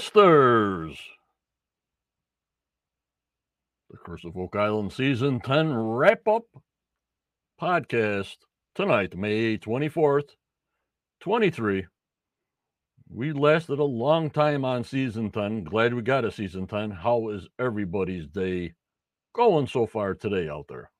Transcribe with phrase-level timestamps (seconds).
[0.00, 0.96] Questers.
[3.90, 6.44] The Curse of Oak Island Season 10 wrap up
[7.60, 8.36] podcast
[8.74, 10.30] tonight, May 24th,
[11.20, 11.86] 23.
[13.10, 15.64] We lasted a long time on Season 10.
[15.64, 16.92] Glad we got a Season 10.
[16.92, 18.72] How is everybody's day
[19.34, 20.90] going so far today out there?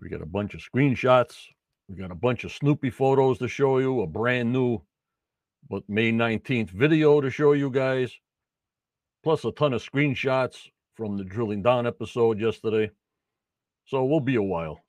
[0.00, 1.36] We got a bunch of screenshots.
[1.88, 4.82] We got a bunch of Snoopy photos to show you, a brand new
[5.88, 8.12] May 19th video to show you guys,
[9.22, 12.90] plus a ton of screenshots from the Drilling Down episode yesterday.
[13.86, 14.80] So we'll be a while.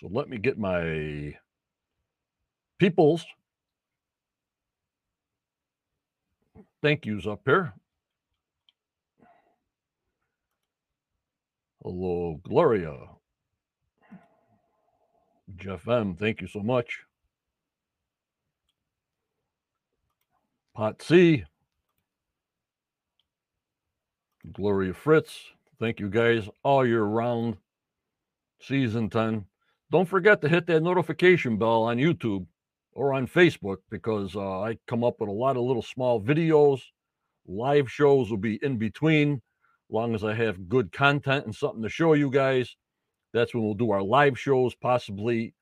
[0.00, 1.36] So let me get my
[2.78, 3.24] peoples
[6.82, 7.72] thank yous up here.
[11.82, 12.96] Hello, Gloria.
[15.56, 17.00] Jeff M, thank you so much.
[20.78, 21.44] Pot C.
[24.52, 25.36] Gloria Fritz.
[25.80, 27.56] Thank you guys all year round.
[28.60, 29.44] Season 10.
[29.90, 32.46] Don't forget to hit that notification bell on YouTube
[32.92, 36.80] or on Facebook because uh, I come up with a lot of little small videos.
[37.48, 39.40] Live shows will be in between, as
[39.90, 42.76] long as I have good content and something to show you guys.
[43.32, 45.54] That's when we'll do our live shows, possibly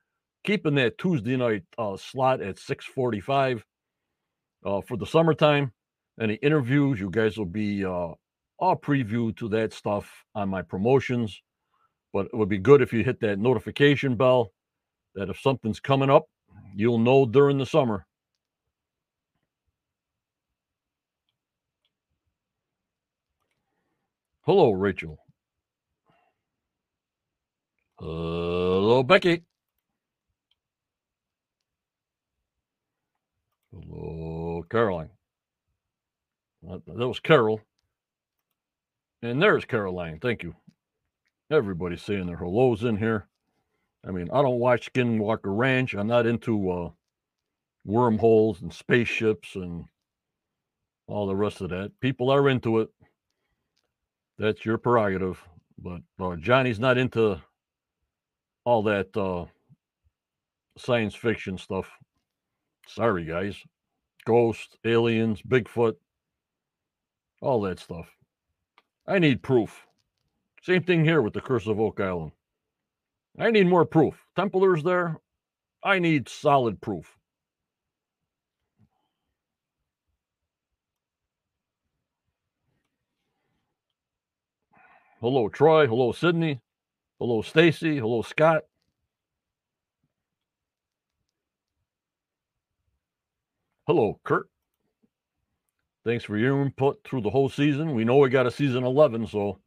[0.43, 3.65] keeping that Tuesday night uh, slot at 645
[4.67, 5.71] uh, for the summertime.
[6.19, 8.09] Any interviews, you guys will be uh,
[8.59, 11.41] all preview to that stuff on my promotions.
[12.13, 14.51] But it would be good if you hit that notification bell
[15.15, 16.25] that if something's coming up,
[16.75, 18.05] you'll know during the summer.
[24.45, 25.17] Hello, Rachel.
[27.99, 29.43] Hello, Becky.
[33.71, 34.26] Hello,
[34.69, 35.09] Caroline.
[36.63, 37.61] That was Carol.
[39.21, 40.19] And there's Caroline.
[40.19, 40.55] Thank you.
[41.49, 43.27] Everybody's saying their hellos in here.
[44.05, 45.93] I mean, I don't watch Skinwalker Ranch.
[45.93, 46.89] I'm not into uh,
[47.85, 49.85] wormholes and spaceships and
[51.07, 51.91] all the rest of that.
[51.99, 52.89] People are into it.
[54.37, 55.41] That's your prerogative.
[55.79, 57.41] But uh, Johnny's not into
[58.65, 59.45] all that uh,
[60.77, 61.89] science fiction stuff.
[62.87, 63.55] Sorry, guys.
[64.27, 65.95] Ghosts, aliens, Bigfoot,
[67.41, 68.09] all that stuff.
[69.07, 69.87] I need proof.
[70.61, 72.33] Same thing here with the Curse of Oak Island.
[73.39, 74.21] I need more proof.
[74.35, 75.21] Templars there.
[75.81, 77.15] I need solid proof.
[85.21, 85.87] Hello, Troy.
[85.87, 86.59] Hello, Sydney.
[87.17, 87.97] Hello, Stacy.
[87.97, 88.63] Hello, Scott.
[93.87, 94.49] Hello, Kurt.
[96.03, 97.95] Thanks for your input through the whole season.
[97.95, 99.59] We know we got a season 11, so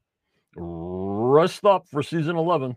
[0.56, 2.76] rest up for season 11.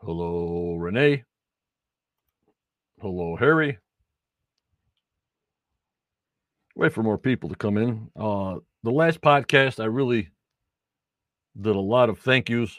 [0.00, 1.24] Hello, Renee.
[3.00, 3.78] Hello, Harry.
[6.76, 8.08] Wait for more people to come in.
[8.14, 10.28] Uh, the last podcast, I really
[11.60, 12.78] did a lot of thank yous,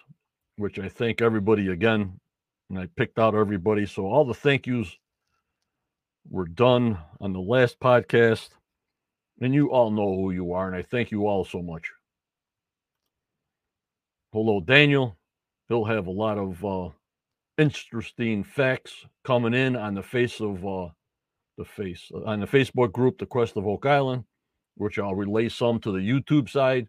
[0.55, 2.21] which I thank everybody again.
[2.69, 3.85] And I picked out everybody.
[3.85, 4.95] So all the thank yous
[6.29, 8.49] were done on the last podcast.
[9.41, 10.67] And you all know who you are.
[10.67, 11.91] And I thank you all so much.
[14.31, 15.17] Hello, Daniel.
[15.69, 16.89] He'll have a lot of uh,
[17.57, 20.89] interesting facts coming in on the face of uh,
[21.57, 24.23] the face on the Facebook group, The Quest of Oak Island,
[24.75, 26.87] which I'll relay some to the YouTube side.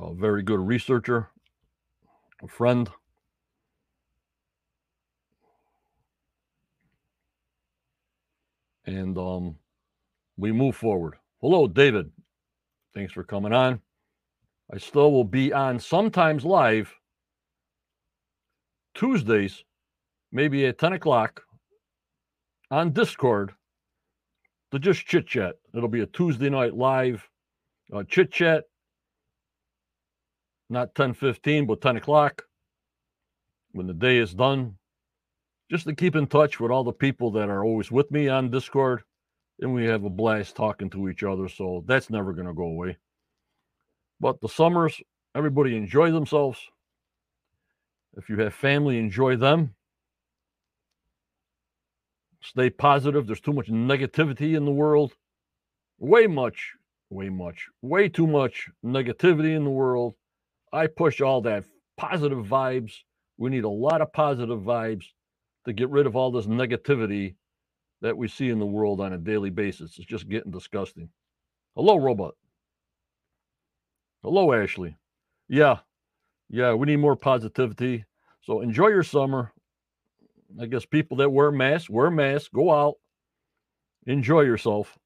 [0.00, 1.28] A very good researcher,
[2.48, 2.88] friend.
[8.84, 9.56] And um,
[10.36, 11.14] we move forward.
[11.40, 12.10] Hello, David.
[12.94, 13.80] Thanks for coming on.
[14.72, 16.92] I still will be on sometimes live
[18.94, 19.64] Tuesdays,
[20.32, 21.42] maybe at 10 o'clock
[22.70, 23.52] on Discord
[24.72, 25.56] to just chit chat.
[25.74, 27.28] It'll be a Tuesday night live
[27.92, 28.64] uh, chit chat,
[30.68, 32.44] not 10:15, but 10 o'clock
[33.72, 34.76] when the day is done,
[35.70, 38.50] just to keep in touch with all the people that are always with me on
[38.50, 39.02] Discord.
[39.60, 41.48] And we have a blast talking to each other.
[41.48, 42.98] So that's never going to go away.
[44.20, 45.00] But the summers,
[45.34, 46.58] everybody enjoy themselves.
[48.16, 49.74] If you have family, enjoy them.
[52.40, 53.26] Stay positive.
[53.26, 55.12] There's too much negativity in the world.
[55.98, 56.72] Way much,
[57.10, 60.14] way much, way too much negativity in the world.
[60.72, 61.64] I push all that
[61.96, 62.92] positive vibes,
[63.38, 65.06] We need a lot of positive vibes
[65.64, 67.34] to get rid of all this negativity
[68.00, 69.98] that we see in the world on a daily basis.
[69.98, 71.08] It's just getting disgusting.
[71.74, 72.34] Hello, robot.
[74.22, 74.96] Hello, Ashley.
[75.48, 75.78] Yeah,
[76.48, 78.04] yeah, we need more positivity.
[78.42, 79.52] So enjoy your summer.
[80.60, 82.94] I guess people that wear masks, wear masks, go out,
[84.06, 84.96] enjoy yourself.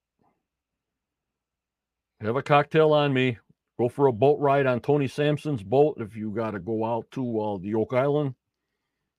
[2.20, 3.38] Have a cocktail on me.
[3.80, 7.10] Go for a boat ride on Tony Sampson's boat if you got to go out
[7.12, 8.34] to uh, the Oak Island,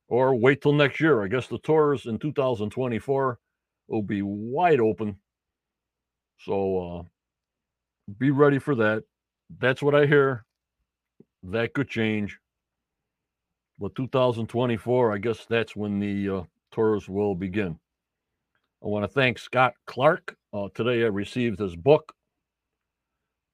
[0.08, 1.24] or wait till next year.
[1.24, 3.40] I guess the tours in 2024
[3.88, 5.16] will be wide open.
[6.38, 9.04] So uh, be ready for that.
[9.58, 10.46] That's what I hear.
[11.42, 12.38] That could change.
[13.80, 17.80] But 2024, I guess that's when the uh, tours will begin.
[18.84, 20.38] I want to thank Scott Clark.
[20.54, 22.14] Uh, today I received his book,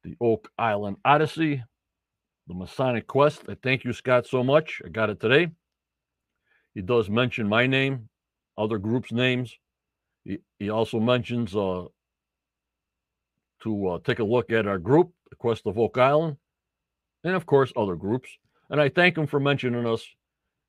[0.08, 1.62] The Oak Island Odyssey,
[2.48, 3.42] The Masonic Quest.
[3.50, 4.82] I thank you, Scott, so much.
[4.86, 5.50] I got it today.
[6.74, 8.08] He does mention my name,
[8.58, 9.54] other groups' names.
[10.24, 11.88] He, he also mentions uh,
[13.64, 16.38] to uh, take a look at our group, The Quest of Oak Island,
[17.26, 18.30] and of course, other groups.
[18.70, 20.06] And I thank him for mentioning us.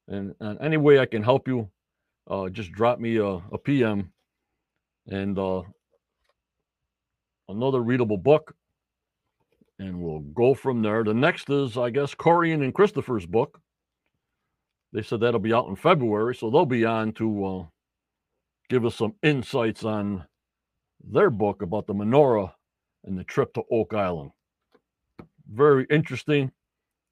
[0.08, 1.70] And, and any way I can help you,
[2.29, 4.12] uh, just drop me a, a PM
[5.06, 5.62] and uh,
[7.49, 8.56] another readable book,
[9.79, 11.05] and we'll go from there.
[11.05, 13.61] The next is, I guess, Corjan and Christopher's book.
[14.93, 17.67] They said that'll be out in February, so they'll be on to uh,
[18.69, 20.25] give us some insights on
[21.05, 22.53] their book about the menorah
[23.05, 24.31] and the trip to Oak Island.
[25.51, 26.53] Very interesting,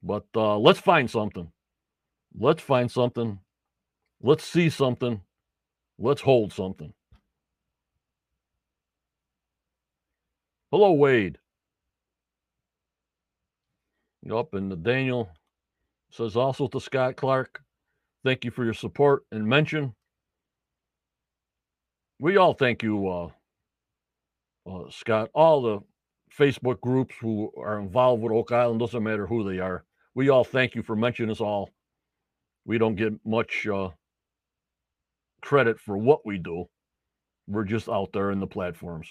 [0.03, 1.51] but uh, let's find something.
[2.37, 3.39] Let's find something.
[4.21, 5.21] Let's see something.
[5.99, 6.93] Let's hold something.
[10.71, 11.37] Hello, Wade.
[14.31, 15.29] Up and the Daniel
[16.11, 17.61] says also to Scott Clark,
[18.23, 19.93] thank you for your support and mention.
[22.19, 23.29] We all thank you, uh,
[24.69, 25.29] uh, Scott.
[25.33, 25.79] All the
[26.37, 29.83] Facebook groups who are involved with Oak Island, doesn't matter who they are.
[30.15, 31.69] We all thank you for mentioning us all.
[32.65, 33.89] We don't get much uh,
[35.41, 36.65] credit for what we do.
[37.47, 39.07] We're just out there in the platforms.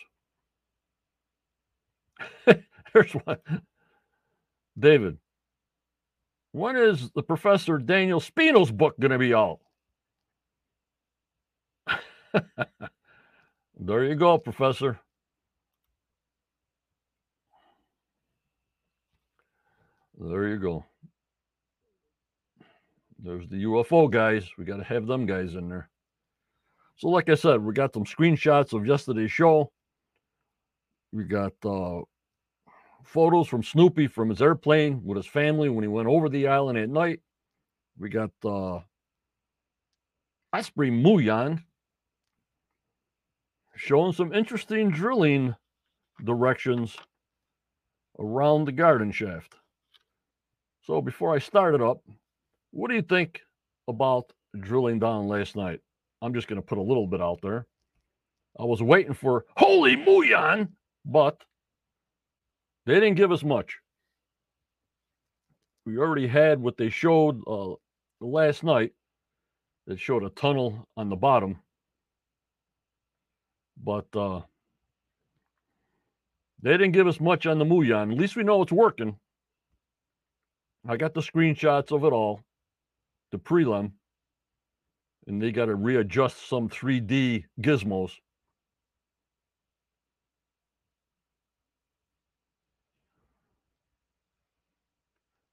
[2.93, 3.39] There's one.
[4.79, 5.19] David,
[6.53, 9.61] when is the Professor Daniel Spino's book going to be out?
[13.79, 14.99] there you go, Professor.
[20.19, 20.85] There you go.
[23.19, 24.49] There's the UFO guys.
[24.57, 25.91] We got to have them guys in there.
[26.97, 29.71] So, like I said, we got some screenshots of yesterday's show.
[31.13, 32.01] We got uh,
[33.07, 36.79] photos from Snoopy from his airplane with his family when he went over the island
[36.79, 37.21] at night.
[37.99, 38.81] We got uh,
[40.53, 41.63] Osprey Muyan
[43.77, 45.55] showing some interesting drilling
[46.25, 46.97] directions
[48.19, 49.55] around the garden shaft.
[50.83, 52.03] So before I start it up,
[52.71, 53.41] what do you think
[53.89, 55.81] about drilling down last night?
[56.23, 57.67] I'm just going to put a little bit out there.
[58.59, 60.69] I was waiting for holy Muyan,
[61.05, 61.43] but
[62.87, 63.79] they didn't give us much.
[65.85, 67.75] We already had what they showed uh,
[68.21, 68.93] last night.
[69.87, 71.59] They showed a tunnel on the bottom,
[73.83, 74.41] but uh,
[76.63, 78.13] they didn't give us much on the Muyan.
[78.13, 79.17] At least we know it's working.
[80.89, 82.41] I got the screenshots of it all,
[83.31, 83.93] the prelim,
[85.27, 88.13] and they got to readjust some 3D gizmos.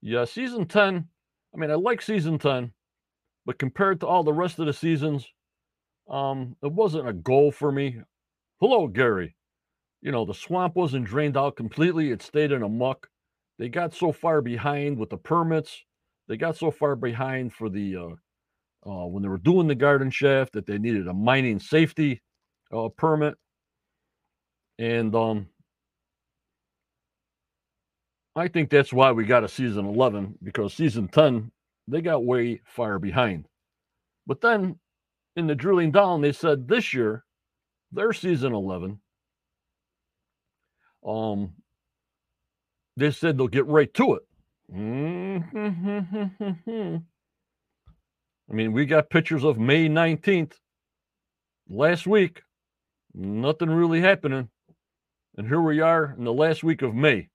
[0.06, 1.08] Yeah, season 10.
[1.54, 2.72] I mean, I like season 10,
[3.46, 5.26] but compared to all the rest of the seasons,
[6.10, 8.00] um, it wasn't a goal for me.
[8.60, 9.34] Hello, Gary.
[10.02, 13.08] You know, the swamp wasn't drained out completely, it stayed in a muck.
[13.58, 15.82] They got so far behind with the permits.
[16.28, 18.32] They got so far behind for the uh,
[18.90, 22.20] uh, when they were doing the garden shaft that they needed a mining safety
[22.70, 23.36] uh, permit.
[24.78, 25.46] And um,
[28.36, 31.52] I think that's why we got a season 11 because season 10,
[31.86, 33.46] they got way far behind.
[34.26, 34.80] But then
[35.36, 37.24] in the drilling down, they said this year,
[37.92, 38.98] their season 11,
[41.06, 41.52] um,
[42.96, 44.22] they said they'll get right to it.
[44.74, 46.96] Mm-hmm.
[48.50, 50.54] I mean, we got pictures of May 19th
[51.68, 52.42] last week.
[53.14, 54.48] Nothing really happening.
[55.36, 57.28] And here we are in the last week of May.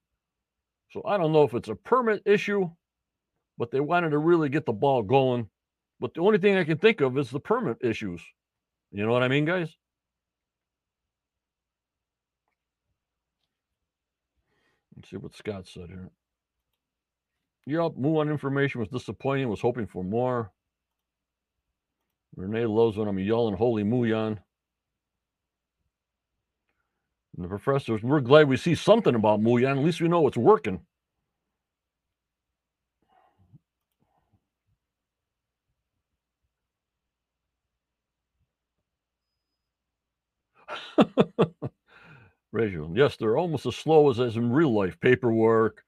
[0.91, 2.69] So I don't know if it's a permit issue,
[3.57, 5.47] but they wanted to really get the ball going
[5.99, 8.21] But the only thing I can think of is the permit issues.
[8.91, 9.75] You know what I mean, guys?
[14.95, 16.09] Let's see what Scott said here.
[17.67, 19.49] Yep, Muon information was disappointing.
[19.49, 20.51] Was hoping for more.
[22.35, 24.39] Renee loves when I'm yelling "Holy Muyan."
[27.35, 29.77] And the professors, we're glad we see something about Muyan.
[29.79, 30.81] At least we know it's working.
[42.51, 45.83] Rachel, yes, they're almost as slow as, as in real life paperwork,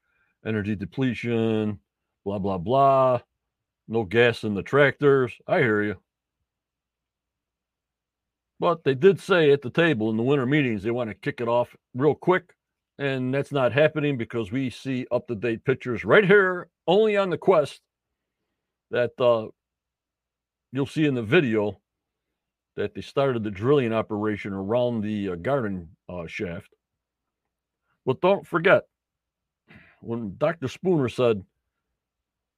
[0.46, 1.80] energy depletion,
[2.24, 3.20] blah, blah, blah.
[3.88, 5.32] No gas in the tractors.
[5.46, 6.11] I hear you.
[8.62, 11.40] But they did say at the table in the winter meetings they want to kick
[11.40, 12.54] it off real quick.
[12.96, 17.28] And that's not happening because we see up to date pictures right here, only on
[17.28, 17.80] the Quest,
[18.92, 19.48] that uh,
[20.70, 21.80] you'll see in the video
[22.76, 26.72] that they started the drilling operation around the uh, garden uh, shaft.
[28.06, 28.84] But don't forget,
[30.02, 30.68] when Dr.
[30.68, 31.42] Spooner said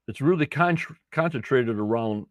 [0.07, 0.77] it's really con-
[1.13, 2.27] concentrated around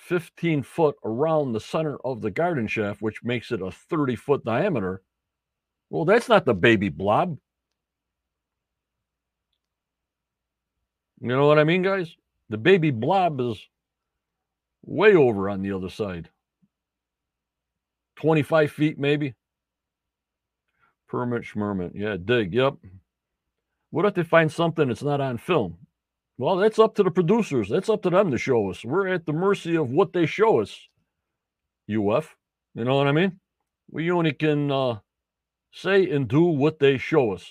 [0.00, 4.44] 15 foot around the center of the garden shaft, which makes it a 30 foot
[4.44, 5.02] diameter.
[5.90, 7.38] Well, that's not the baby blob.
[11.20, 12.14] You know what I mean, guys?
[12.48, 13.58] The baby blob is
[14.82, 16.30] way over on the other side.
[18.16, 19.34] 25 feet, maybe.
[21.08, 21.92] Permit schmermit.
[21.94, 22.54] Yeah, dig.
[22.54, 22.74] Yep.
[23.90, 25.76] What if they find something that's not on film?
[26.40, 27.68] Well, that's up to the producers.
[27.68, 28.82] That's up to them to show us.
[28.82, 30.74] We're at the mercy of what they show us.
[31.86, 32.34] UF.
[32.74, 33.38] You know what I mean?
[33.90, 35.00] We only can uh,
[35.70, 37.46] say and do what they show us.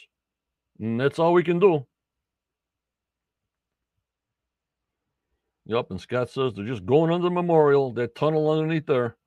[0.80, 1.86] And that's all we can do.
[5.68, 5.92] Yep.
[5.92, 9.18] And Scott says they're just going under the memorial, that tunnel underneath there.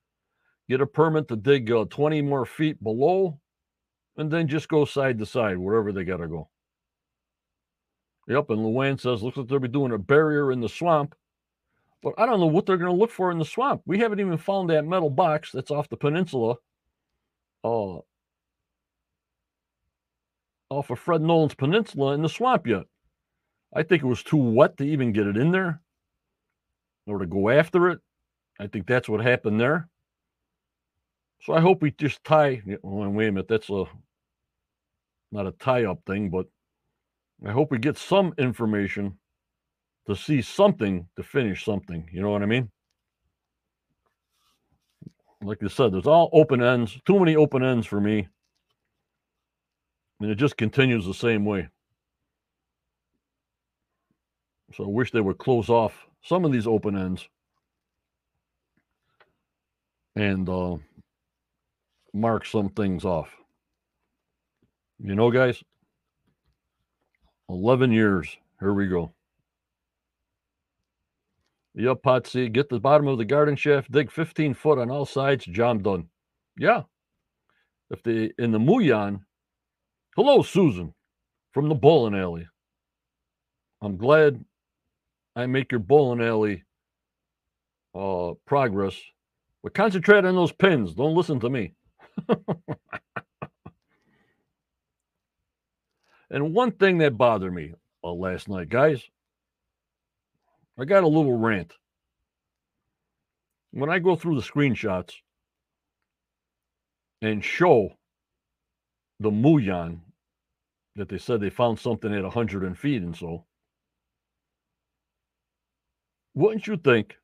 [0.68, 3.38] Get a permit to dig uh, 20 more feet below,
[4.16, 6.48] and then just go side to side, wherever they got to go.
[8.28, 11.14] Yep, and Luann says, looks like they'll be doing a barrier in the swamp.
[12.02, 13.82] But I don't know what they're going to look for in the swamp.
[13.86, 16.56] We haven't even found that metal box that's off the peninsula.
[17.64, 17.98] Uh,
[20.70, 22.84] off of Fred Nolan's peninsula in the swamp yet.
[23.74, 25.80] I think it was too wet to even get it in there
[27.06, 28.00] or to go after it.
[28.58, 29.88] I think that's what happened there.
[31.42, 32.62] So I hope we just tie.
[32.66, 33.84] Wait a minute, that's a
[35.30, 36.46] not a tie-up thing, but
[37.44, 39.18] I hope we get some information
[40.06, 42.08] to see something to finish something.
[42.12, 42.70] You know what I mean?
[45.42, 48.28] Like I said, there's all open ends, too many open ends for me.
[50.20, 51.68] And it just continues the same way.
[54.74, 57.28] So I wish they would close off some of these open ends
[60.14, 60.76] and uh,
[62.14, 63.34] mark some things off.
[65.00, 65.62] You know, guys,
[67.52, 68.36] 11 years.
[68.60, 69.12] Here we go.
[71.74, 75.44] Yep, Potsy, get the bottom of the garden shaft, dig 15 foot on all sides,
[75.44, 76.08] job done.
[76.58, 76.82] Yeah.
[77.90, 79.20] If they in the Muyan,
[80.16, 80.94] hello, Susan,
[81.52, 82.46] from the bowling alley.
[83.82, 84.42] I'm glad
[85.36, 86.64] I make your bowling alley
[87.94, 88.98] uh progress,
[89.62, 90.94] but concentrate on those pins.
[90.94, 91.74] Don't listen to me.
[96.32, 99.02] And one thing that bothered me uh, last night, guys,
[100.78, 101.74] I got a little rant.
[103.72, 105.12] When I go through the screenshots
[107.20, 107.90] and show
[109.20, 110.00] the Muyan
[110.96, 113.44] that they said they found something at 100 and feet and so,
[116.34, 117.14] wouldn't you think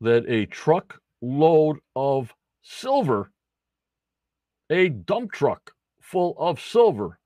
[0.00, 3.30] that a truck load of silver,
[4.70, 5.73] a dump truck
[6.04, 7.18] full of silver,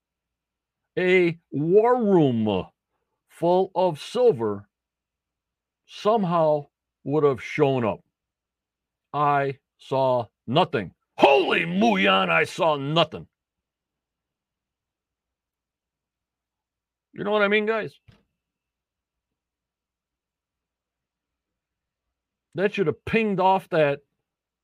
[0.97, 2.67] a war room
[3.29, 4.69] full of silver
[5.87, 6.67] somehow
[7.03, 8.01] would have shown up.
[9.13, 10.93] I saw nothing.
[11.17, 13.27] Holy Muyan, I saw nothing.
[17.13, 17.99] You know what I mean, guys?
[22.55, 24.01] That should have pinged off that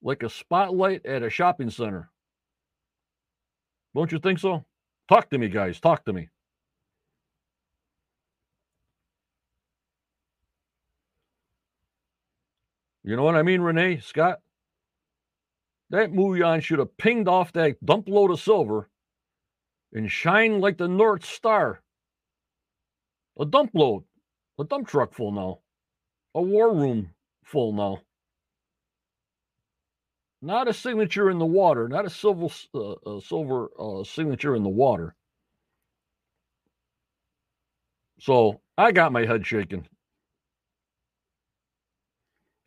[0.02, 2.10] like a spotlight at a shopping center.
[3.94, 4.64] Don't you think so?
[5.08, 5.80] Talk to me, guys.
[5.80, 6.28] Talk to me.
[13.04, 14.40] You know what I mean, Renee, Scott?
[15.90, 18.88] That Muyan should have pinged off that dump load of silver
[19.92, 21.82] and shine like the North Star.
[23.38, 24.04] A dump load,
[24.58, 25.60] a dump truck full now.
[26.34, 27.10] a war room
[27.44, 28.00] full now.
[30.44, 34.62] Not a signature in the water, not a silver uh, a silver uh, signature in
[34.62, 35.14] the water.
[38.20, 39.88] So I got my head shaking.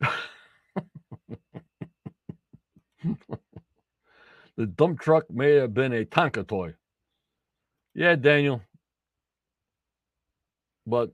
[4.56, 6.74] the dump truck may have been a Tonka toy.
[7.94, 8.60] Yeah, Daniel.
[10.84, 11.12] But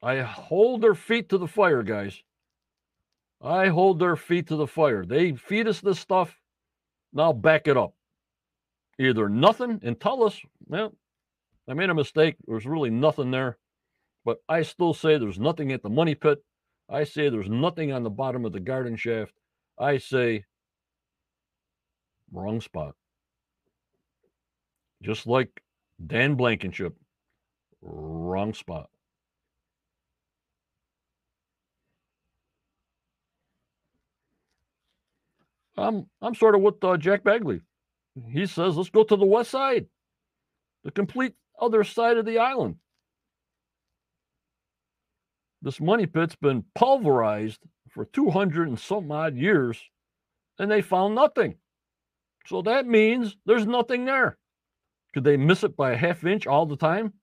[0.00, 2.22] I hold their feet to the fire, guys.
[3.42, 5.04] I hold their feet to the fire.
[5.04, 6.40] They feed us this stuff.
[7.12, 7.94] Now back it up.
[8.98, 10.94] Either nothing and tell us, well,
[11.68, 12.36] I made a mistake.
[12.46, 13.58] There's really nothing there.
[14.24, 16.42] But I still say there's nothing at the money pit.
[16.88, 19.32] I say there's nothing on the bottom of the garden shaft.
[19.78, 20.44] I say
[22.32, 22.94] wrong spot.
[25.02, 25.62] Just like
[26.04, 26.94] Dan Blankenship,
[27.82, 28.88] wrong spot.
[35.76, 37.60] I'm I'm sort of with uh, Jack Begley.
[38.28, 39.86] He says let's go to the west side,
[40.84, 42.76] the complete other side of the island.
[45.62, 49.78] This money pit's been pulverized for 200 and some odd years,
[50.58, 51.56] and they found nothing.
[52.46, 54.36] So that means there's nothing there.
[55.14, 57.14] Could they miss it by a half inch all the time?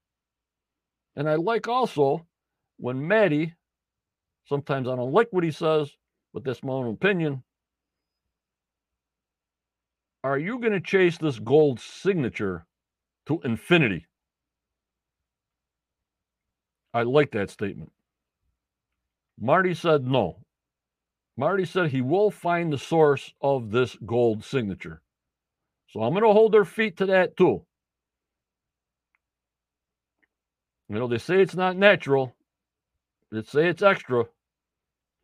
[1.16, 2.26] And I like also
[2.78, 3.54] when Marty,
[4.46, 5.92] sometimes I don't like what he says,
[6.34, 7.44] but that's my own opinion.
[10.24, 12.66] Are you going to chase this gold signature
[13.26, 14.06] to infinity?
[16.94, 17.92] I like that statement.
[19.40, 20.38] Marty said no.
[21.38, 25.02] Marty said he will find the source of this gold signature.
[25.90, 27.66] So I'm going to hold their feet to that too.
[30.88, 32.36] You know, they say it's not natural.
[33.32, 34.26] They say it's extra.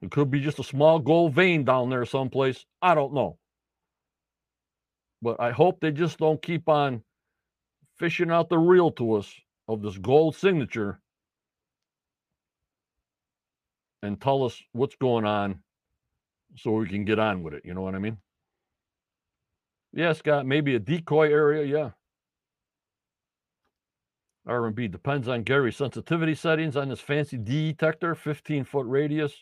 [0.01, 2.65] It could be just a small gold vein down there someplace.
[2.81, 3.38] I don't know.
[5.21, 7.03] But I hope they just don't keep on
[7.97, 9.34] fishing out the real to us
[9.67, 10.99] of this gold signature
[14.03, 15.63] and tell us what's going on
[16.56, 17.63] so we can get on with it.
[17.65, 18.17] You know what I mean?
[19.93, 21.65] Yeah, Scott, maybe a decoy area.
[21.65, 21.91] Yeah.
[24.47, 29.34] R&B depends on Gary's sensitivity settings on this fancy detector, 15 foot radius.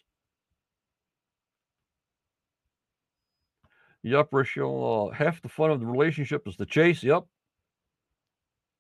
[4.05, 5.09] Yep, Rachel.
[5.11, 7.01] Uh, half the fun of the relationship is the chase.
[7.03, 7.23] Yep.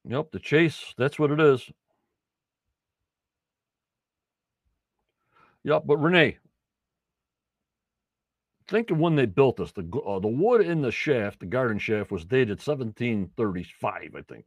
[0.07, 0.93] Yep, the chase.
[0.99, 1.67] That's what it is.
[5.63, 6.37] Yep, but Renee,
[8.67, 9.71] think of when they built this.
[9.71, 14.45] The uh, the wood in the shaft, the garden shaft, was dated 1735, I think.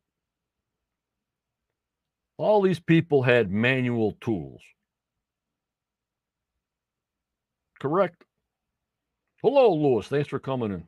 [2.38, 4.62] All these people had manual tools.
[7.80, 8.24] Correct.
[9.42, 10.09] Hello, Lewis.
[10.09, 10.85] Thanks for coming in.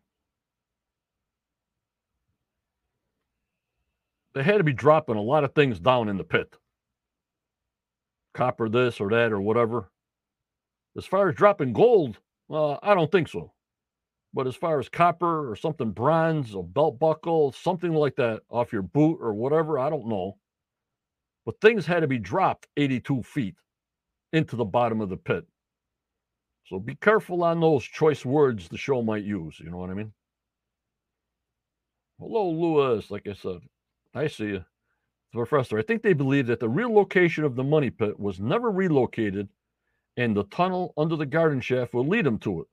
[4.35, 6.57] They had to be dropping a lot of things down in the pit.
[8.35, 9.91] Copper this or that or whatever.
[10.97, 12.19] As far as dropping gold,
[12.51, 13.53] uh, I don't think so.
[14.35, 18.73] But as far as copper or something bronze, a belt buckle, something like that off
[18.73, 20.39] your boot or whatever, I don't know.
[21.45, 23.57] But things had to be dropped 82 feet
[24.33, 25.47] into the bottom of the pit.
[26.71, 29.59] So be careful on those choice words the show might use.
[29.59, 30.13] You know what I mean?
[32.21, 33.11] Hello, Lewis.
[33.11, 33.59] Like I said,
[34.15, 34.65] I see you.
[35.33, 38.71] Professor, I think they believe that the real location of the money pit was never
[38.71, 39.49] relocated
[40.17, 42.67] and the tunnel under the garden shaft will lead them to it.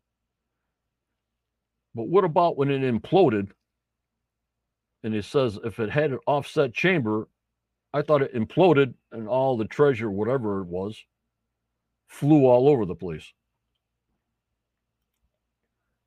[1.96, 3.50] But what about when it imploded?
[5.04, 7.28] And it says if it had an offset chamber,
[7.94, 11.04] I thought it imploded and all the treasure, whatever it was,
[12.08, 13.34] flew all over the place.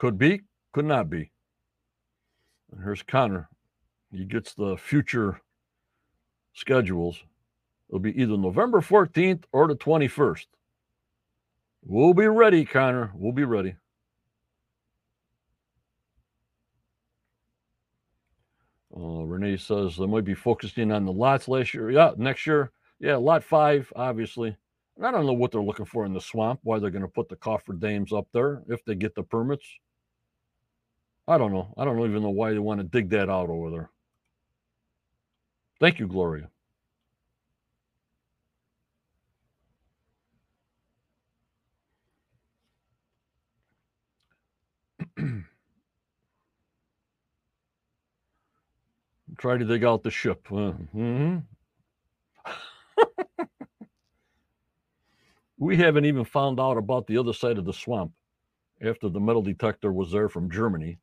[0.00, 0.40] Could be,
[0.72, 1.30] could not be.
[2.72, 3.50] And here's Connor.
[4.10, 5.42] He gets the future
[6.54, 7.22] schedules.
[7.90, 10.46] It'll be either November 14th or the 21st.
[11.84, 13.12] We'll be ready, Connor.
[13.14, 13.74] We'll be ready.
[18.96, 21.90] Uh, Renee says they might be focusing on the lots last year.
[21.90, 22.72] Yeah, next year.
[23.00, 24.56] Yeah, lot five, obviously.
[24.96, 27.08] And I don't know what they're looking for in the swamp, why they're going to
[27.08, 29.66] put the coffer dams up there if they get the permits.
[31.30, 31.74] I don't know.
[31.78, 33.90] I don't even know why they want to dig that out over there.
[35.80, 36.50] Thank you, Gloria.
[49.38, 50.46] Try to dig out the ship.
[50.48, 51.38] Mm-hmm.
[55.58, 58.12] We haven't even found out about the other side of the swamp
[58.82, 60.98] after the metal detector was there from Germany,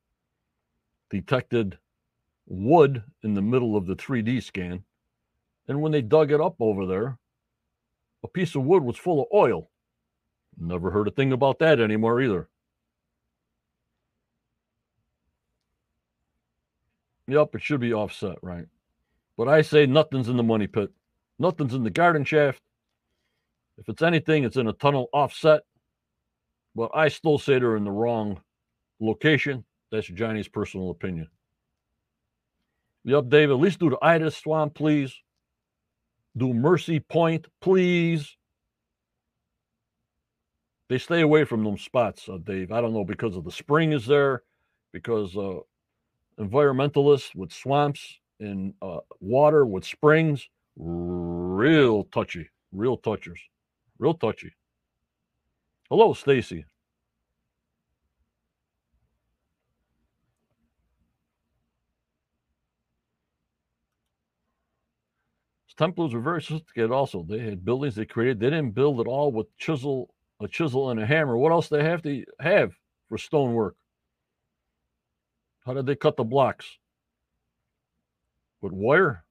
[1.09, 1.77] detected
[2.47, 4.83] wood in the middle of the 3D scan.
[5.67, 7.17] And when they dug it up over there,
[8.23, 9.69] a piece of wood was full of oil.
[10.57, 12.49] Never heard a thing about that anymore either.
[17.27, 18.65] Yep, it should be offset, right?
[19.37, 20.89] But I say nothing's in the money pit.
[21.37, 22.61] Nothing's in the garden shaft.
[23.77, 25.61] If it's anything, it's in a tunnel offset.
[26.73, 28.41] But I still say they're in the wrong
[28.99, 29.65] location.
[29.91, 31.27] That's Johnny's personal opinion.
[33.05, 35.15] Yep, Dave, at least do the Ida Swamp, please.
[36.35, 38.35] Do Mercy Point, please.
[40.89, 42.71] They stay away from them spots, uh, Dave.
[42.71, 44.43] I don't know because of the spring is there,
[44.93, 45.59] because uh,
[46.39, 53.39] environmentalists with swamps and uh, water with springs, real touchy, real touchers,
[53.99, 54.53] real touchy.
[55.89, 56.65] Hello, Stacy.
[65.77, 66.91] Templars were very sophisticated.
[66.91, 68.39] Also, they had buildings they created.
[68.39, 71.37] They didn't build it all with chisel, a chisel, and a hammer.
[71.37, 72.73] What else they have to have
[73.07, 73.75] for stonework?
[75.65, 76.65] How did they cut the blocks?
[78.61, 79.23] With wire?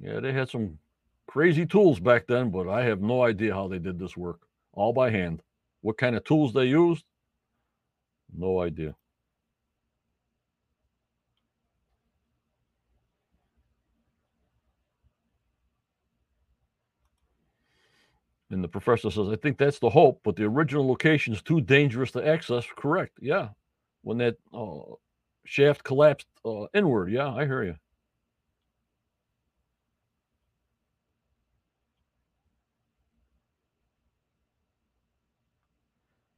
[0.00, 0.78] Yeah, they had some
[1.26, 4.40] crazy tools back then, but I have no idea how they did this work.
[4.72, 5.42] All by hand.
[5.82, 7.04] What kind of tools they used?
[8.36, 8.96] No idea.
[18.50, 21.60] And the professor says, I think that's the hope, but the original location is too
[21.60, 22.66] dangerous to access.
[22.76, 23.12] Correct.
[23.20, 23.50] Yeah.
[24.02, 24.94] When that uh,
[25.44, 27.10] shaft collapsed uh, inward.
[27.10, 27.76] Yeah, I hear you.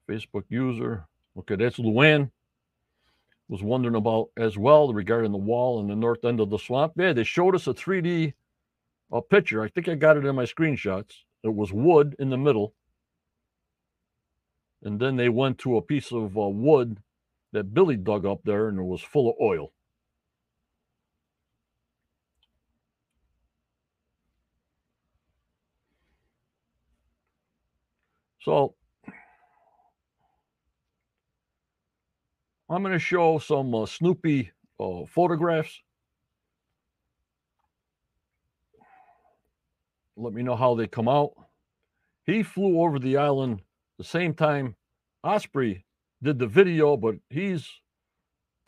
[0.09, 1.07] Facebook user.
[1.39, 2.31] Okay, that's Luann.
[3.49, 6.93] Was wondering about as well regarding the wall in the north end of the swamp.
[6.97, 8.33] Yeah, they showed us a 3D
[9.13, 9.63] uh, picture.
[9.63, 11.13] I think I got it in my screenshots.
[11.43, 12.75] It was wood in the middle.
[14.83, 16.99] And then they went to a piece of uh, wood
[17.53, 19.73] that Billy dug up there and it was full of oil.
[28.41, 28.75] So
[32.69, 34.51] I'm going to show some uh, Snoopy
[34.81, 35.81] uh, photographs.
[40.23, 41.33] Let me know how they come out.
[42.27, 43.63] He flew over the island
[43.99, 44.77] the same time
[45.25, 45.85] Osprey
[46.23, 47.69] did the video, but he's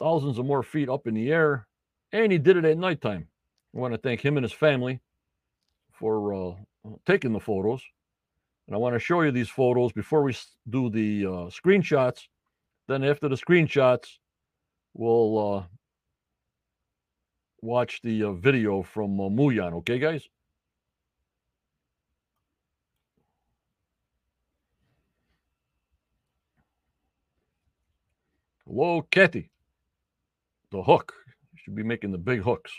[0.00, 1.68] thousands of more feet up in the air,
[2.10, 3.28] and he did it at nighttime.
[3.74, 5.00] I want to thank him and his family
[5.92, 6.54] for uh,
[7.06, 7.82] taking the photos.
[8.66, 10.36] And I want to show you these photos before we
[10.68, 12.22] do the uh, screenshots.
[12.88, 14.18] Then, after the screenshots,
[14.94, 15.62] we'll uh,
[17.62, 19.72] watch the uh, video from uh, Muyan.
[19.74, 20.28] Okay, guys?
[28.76, 29.50] Hello, Kathy.
[30.72, 31.12] The hook.
[31.52, 32.72] You should be making the big hooks.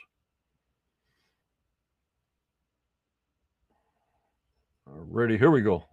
[4.86, 5.38] Ready?
[5.38, 5.86] Here we go.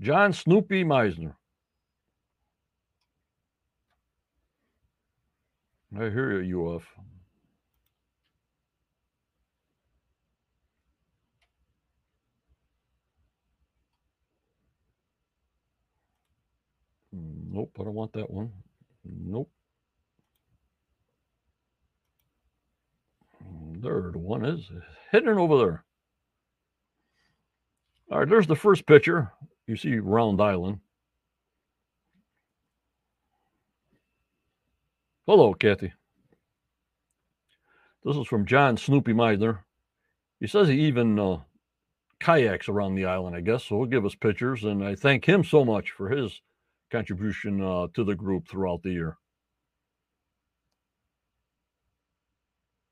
[0.00, 1.34] John Snoopy Meisner.
[5.98, 6.84] I hear you, UF.
[17.12, 18.52] Hmm, nope, I don't want that one.
[19.04, 19.50] Nope.
[23.82, 24.70] Third one is
[25.12, 25.84] hidden over there.
[28.10, 29.32] All right, there's the first picture.
[29.66, 30.80] You see Round Island.
[35.26, 35.92] Hello, Kathy.
[38.04, 39.60] This is from John Snoopy Meisner.
[40.38, 41.38] He says he even uh,
[42.20, 43.64] kayaks around the island, I guess.
[43.64, 44.64] So he'll give us pictures.
[44.64, 46.42] And I thank him so much for his
[46.90, 49.16] contribution uh, to the group throughout the year.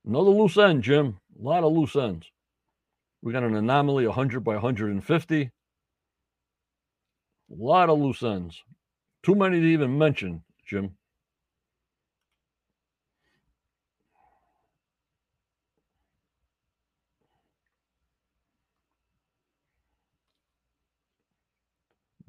[0.04, 1.18] Another loose end, Jim.
[1.38, 2.26] A lot of loose ends.
[3.22, 5.42] We got an anomaly 100 by 150.
[5.42, 5.50] A
[7.50, 8.62] lot of loose ends.
[9.22, 10.96] Too many to even mention, Jim.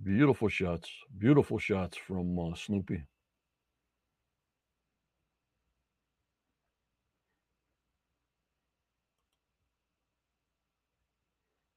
[0.04, 0.90] Beautiful shots.
[1.18, 3.04] Beautiful shots from uh, Snoopy.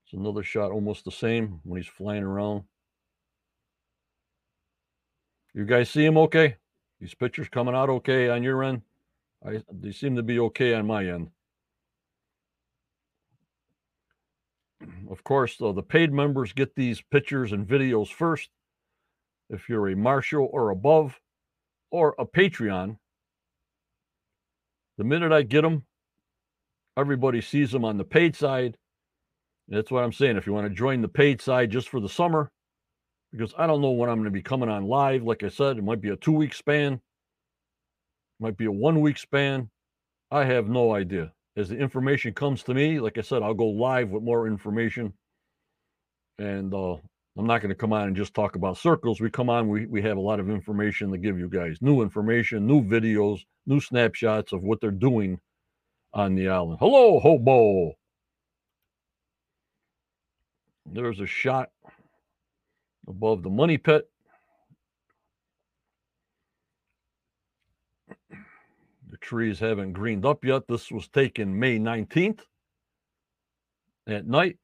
[0.04, 2.64] It's another shot almost the same when he's flying around.
[5.54, 6.56] You guys see him okay?
[7.00, 8.82] These pictures coming out okay on your end?
[9.46, 11.30] I, they seem to be okay on my end.
[15.10, 18.50] Of course, though, the paid members get these pictures and videos first.
[19.48, 21.20] If you're a Marshall or above
[21.90, 22.98] or a Patreon,
[24.98, 25.84] the minute I get them,
[26.96, 28.76] everybody sees them on the paid side.
[29.68, 30.36] That's what I'm saying.
[30.36, 32.50] If you want to join the paid side just for the summer,
[33.32, 35.22] because I don't know when I'm going to be coming on live.
[35.22, 37.00] Like I said, it might be a two week span,
[38.40, 39.70] might be a one week span.
[40.30, 41.32] I have no idea.
[41.56, 45.14] As the information comes to me, like I said, I'll go live with more information.
[46.38, 46.96] And uh,
[47.38, 49.20] I'm not going to come on and just talk about circles.
[49.20, 52.02] We come on, we, we have a lot of information to give you guys new
[52.02, 55.40] information, new videos, new snapshots of what they're doing
[56.12, 56.78] on the island.
[56.78, 57.92] Hello, hobo.
[60.84, 61.70] There's a shot
[63.08, 64.08] above the money pit.
[69.16, 70.68] The trees haven't greened up yet.
[70.68, 72.40] This was taken May 19th
[74.06, 74.58] at night.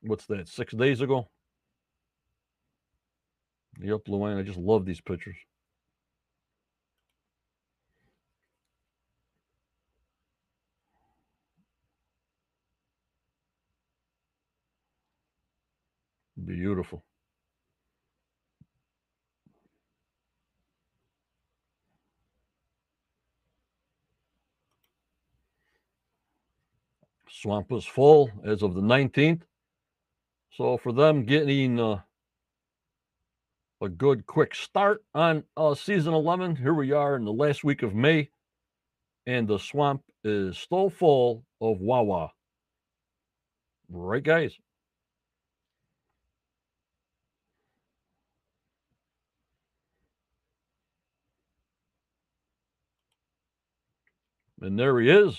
[0.00, 1.26] What's that, six days ago?
[3.80, 5.34] Yep, Luann, I just love these pictures.
[16.44, 17.02] Beautiful.
[27.42, 29.42] Swamp was full as of the 19th.
[30.52, 32.00] So for them getting uh,
[33.82, 37.82] a good quick start on uh, season 11, here we are in the last week
[37.82, 38.30] of May,
[39.26, 42.30] and the swamp is still full of Wawa.
[43.90, 44.56] Right, guys?
[54.62, 55.38] And there he is,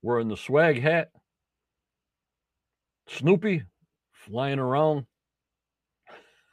[0.00, 1.10] wearing the swag hat.
[3.08, 3.62] Snoopy
[4.12, 5.06] flying around.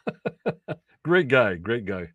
[1.04, 2.10] great guy, great guy.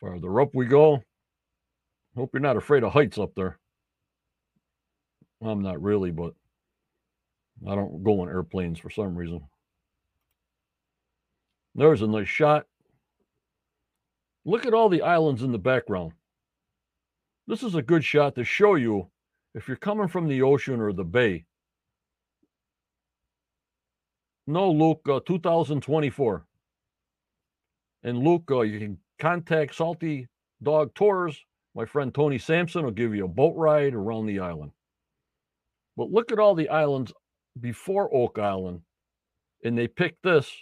[0.00, 1.02] Farther up we go.
[2.16, 3.58] Hope you're not afraid of heights up there.
[5.42, 6.34] I'm not really, but
[7.66, 9.42] I don't go on airplanes for some reason.
[11.74, 12.66] There's a nice shot.
[14.46, 16.12] Look at all the islands in the background.
[17.48, 19.10] This is a good shot to show you
[19.56, 21.46] if you're coming from the ocean or the bay.
[24.46, 26.46] No, Luke, uh, 2024.
[28.04, 30.28] And Luke, uh, you can contact Salty
[30.62, 31.44] Dog Tours.
[31.74, 34.70] My friend Tony Sampson will give you a boat ride around the island.
[35.96, 37.12] But look at all the islands
[37.60, 38.82] before Oak Island,
[39.64, 40.52] and they picked this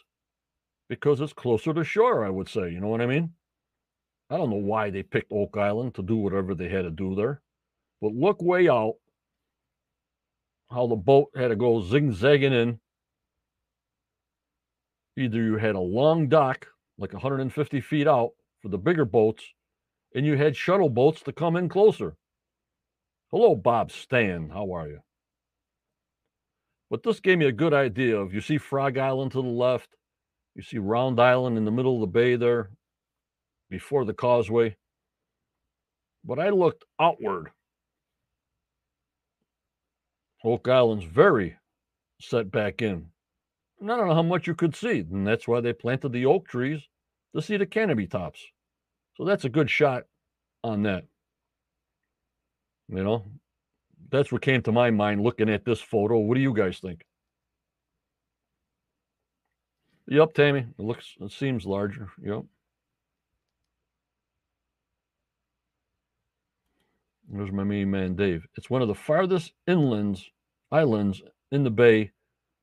[0.88, 2.70] because it's closer to shore, I would say.
[2.70, 3.34] You know what I mean?
[4.30, 7.14] I don't know why they picked Oak Island to do whatever they had to do
[7.14, 7.42] there,
[8.00, 8.94] but look way out
[10.70, 12.80] how the boat had to go zigzagging in.
[15.16, 18.30] Either you had a long dock, like 150 feet out
[18.62, 19.44] for the bigger boats,
[20.14, 22.16] and you had shuttle boats to come in closer.
[23.30, 24.48] Hello, Bob Stan.
[24.48, 25.00] How are you?
[26.88, 29.90] But this gave me a good idea of you see Frog Island to the left,
[30.54, 32.70] you see Round Island in the middle of the bay there
[33.74, 34.76] before the causeway.
[36.24, 37.50] But I looked outward.
[40.44, 41.56] Oak Island's very
[42.20, 43.06] set back in.
[43.80, 45.00] And I don't know how much you could see.
[45.00, 46.82] And that's why they planted the oak trees
[47.34, 48.40] to see the canopy tops.
[49.16, 50.04] So that's a good shot
[50.62, 51.04] on that.
[52.88, 53.24] You know,
[54.08, 56.18] that's what came to my mind looking at this photo.
[56.18, 57.04] What do you guys think?
[60.06, 60.60] Yep, Tammy.
[60.60, 62.10] It looks it seems larger.
[62.22, 62.44] Yep.
[67.34, 68.46] There's my main man Dave.
[68.56, 70.22] It's one of the farthest inlands
[70.70, 71.20] islands
[71.50, 72.12] in the bay,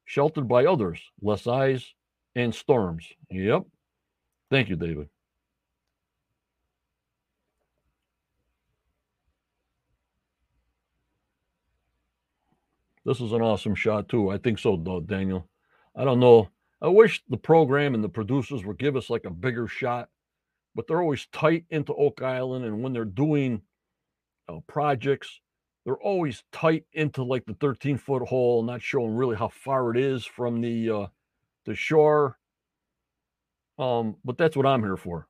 [0.06, 1.94] sheltered by others, less ice
[2.36, 3.06] and storms.
[3.30, 3.64] Yep.
[4.50, 5.10] Thank you, David.
[13.04, 14.30] This is an awesome shot too.
[14.30, 15.50] I think so, Daniel.
[15.96, 16.50] I don't know.
[16.82, 20.10] I wish the program and the producers would give us like a bigger shot,
[20.76, 23.62] but they're always tight into Oak Island, and when they're doing
[24.48, 25.40] uh, projects,
[25.86, 29.98] they're always tight into like the 13 foot hole, not showing really how far it
[29.98, 31.08] is from the uh,
[31.66, 32.38] the shore.
[33.80, 35.28] Um, but that's what I'm here for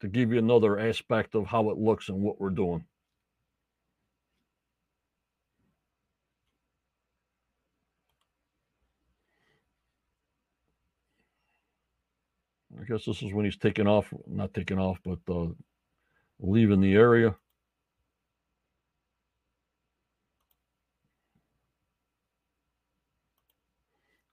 [0.00, 2.84] to give you another aspect of how it looks and what we're doing.
[12.80, 15.46] I guess this is when he's taking off, not taking off, but uh,
[16.40, 17.36] leaving the area.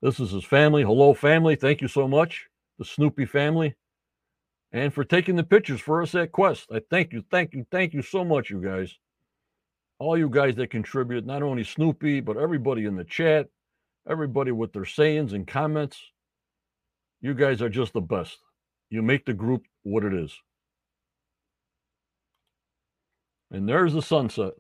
[0.01, 0.83] This is his family.
[0.83, 1.55] Hello, family.
[1.55, 3.75] Thank you so much, the Snoopy family,
[4.71, 6.67] and for taking the pictures for us at Quest.
[6.71, 8.97] I thank you, thank you, thank you so much, you guys.
[9.99, 13.47] All you guys that contribute, not only Snoopy, but everybody in the chat,
[14.09, 15.99] everybody with their sayings and comments.
[17.19, 18.37] You guys are just the best.
[18.89, 20.33] You make the group what it is.
[23.51, 24.53] And there's the sunset.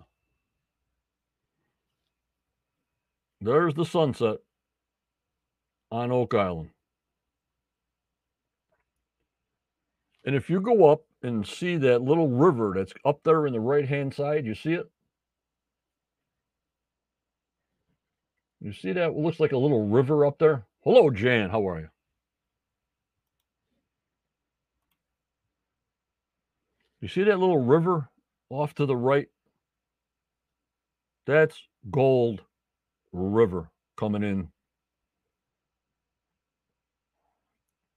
[3.39, 4.39] There's the sunset
[5.91, 6.69] on Oak Island.
[10.25, 13.59] And if you go up and see that little river that's up there in the
[13.59, 14.89] right hand side, you see it?
[18.61, 19.09] You see that?
[19.09, 20.65] It looks like a little river up there.
[20.83, 21.49] Hello, Jan.
[21.49, 21.89] How are you?
[27.01, 28.09] You see that little river
[28.49, 29.27] off to the right?
[31.25, 31.57] That's
[31.89, 32.41] Gold
[33.13, 34.49] River coming in.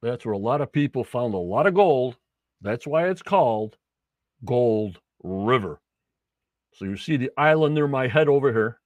[0.02, 2.16] That's where a lot of people found a lot of gold.
[2.60, 3.76] That's why it's called
[4.44, 5.80] Gold River.
[6.74, 8.78] So you see the island near my head over here.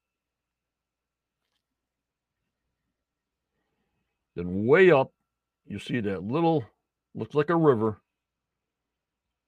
[4.35, 5.13] Then way up,
[5.67, 6.65] you see that little,
[7.15, 8.03] looks like a river.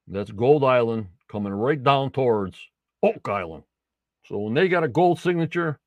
[0.07, 2.57] That's Gold Island coming right down towards
[3.03, 3.63] Oak Island.
[4.25, 5.79] So when they got a gold signature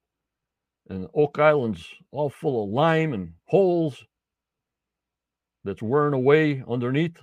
[0.88, 4.04] and Oak Island's all full of lime and holes
[5.64, 7.18] that's wearing away underneath,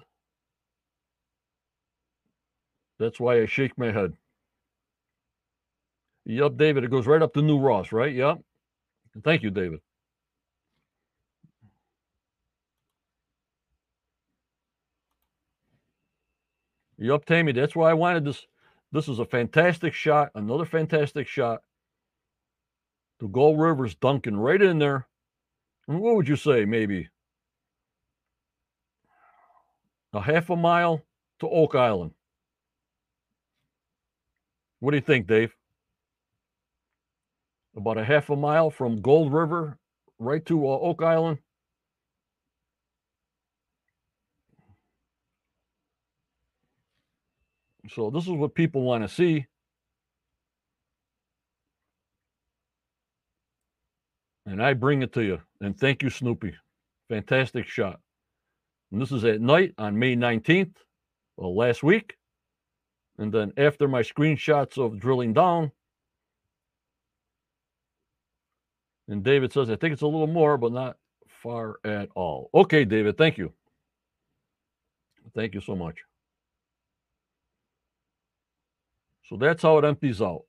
[3.00, 4.14] that's why I shake my head.
[6.26, 8.14] Yep, David, it goes right up to New Ross, right?
[8.14, 8.40] Yep.
[9.24, 9.80] Thank you, David.
[16.98, 17.54] Yup, Tammy.
[17.54, 18.46] That's why I wanted this.
[18.92, 20.32] This is a fantastic shot.
[20.36, 21.62] Another fantastic shot.
[23.20, 25.08] The Gold River's dunking right in there.
[25.88, 26.66] And what would you say?
[26.66, 27.10] Maybe
[30.14, 31.04] a half a mile
[31.40, 32.12] to Oak Island.
[34.80, 35.54] What do you think, Dave?
[37.76, 39.78] About a half a mile from Gold River
[40.18, 41.40] right to uh, Oak Island.
[47.90, 49.48] So this is what people want to see.
[54.46, 55.42] And I bring it to you.
[55.62, 56.56] And thank you, Snoopy.
[57.08, 58.00] Fantastic shot.
[58.92, 60.76] And this is at night on May 19th,
[61.38, 62.16] well, last week.
[63.18, 65.72] And then after my screenshots of drilling down,
[69.08, 70.98] and David says, I think it's a little more, but not
[71.28, 72.50] far at all.
[72.54, 73.52] Okay, David, thank you.
[75.36, 75.98] Thank you so much.
[79.28, 80.44] So that's how it empties out.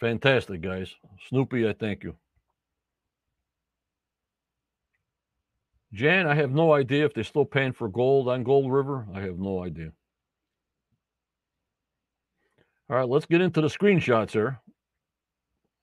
[0.00, 0.94] Fantastic, guys.
[1.28, 2.16] Snoopy, I thank you.
[5.94, 9.06] Jan, I have no idea if they're still paying for gold on Gold River.
[9.14, 9.92] I have no idea.
[12.90, 14.60] All right, let's get into the screenshots here.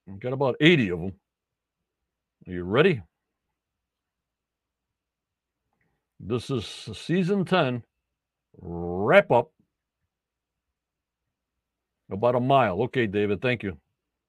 [0.05, 1.13] We've got about 80 of them.
[2.45, 3.01] Are you ready?
[6.19, 7.81] This is season 10,
[8.61, 9.51] wrap up
[12.11, 12.83] about a mile.
[12.83, 13.77] Okay, David, thank you.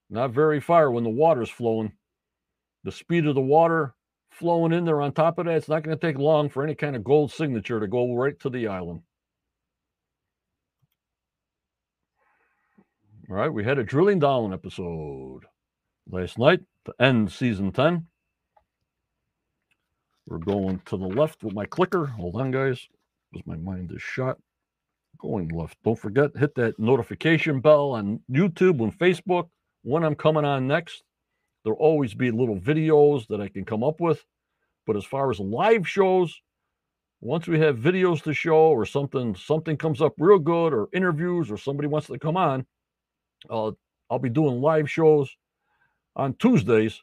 [0.09, 1.91] Not very far when the water's flowing.
[2.85, 3.93] The speed of the water
[4.33, 6.75] flowing in there on top of that, it's not going to take long for any
[6.75, 9.01] kind of gold signature to go right to the island.
[13.29, 15.45] All right, we had a drilling down episode
[16.09, 18.05] last night to end season 10.
[20.27, 22.05] We're going to the left with my clicker.
[22.05, 22.87] Hold on, guys
[23.33, 24.37] because my mind is shot.
[25.19, 25.77] Going left.
[25.83, 29.49] Don't forget, hit that notification bell on YouTube and Facebook
[29.83, 31.03] when I'm coming on next.
[31.63, 34.23] There'll always be little videos that I can come up with.
[34.85, 36.41] But as far as live shows,
[37.21, 41.49] once we have videos to show or something something comes up real good or interviews
[41.49, 42.65] or somebody wants to come on,
[43.49, 43.71] uh,
[44.09, 45.29] I'll be doing live shows
[46.15, 47.01] on Tuesdays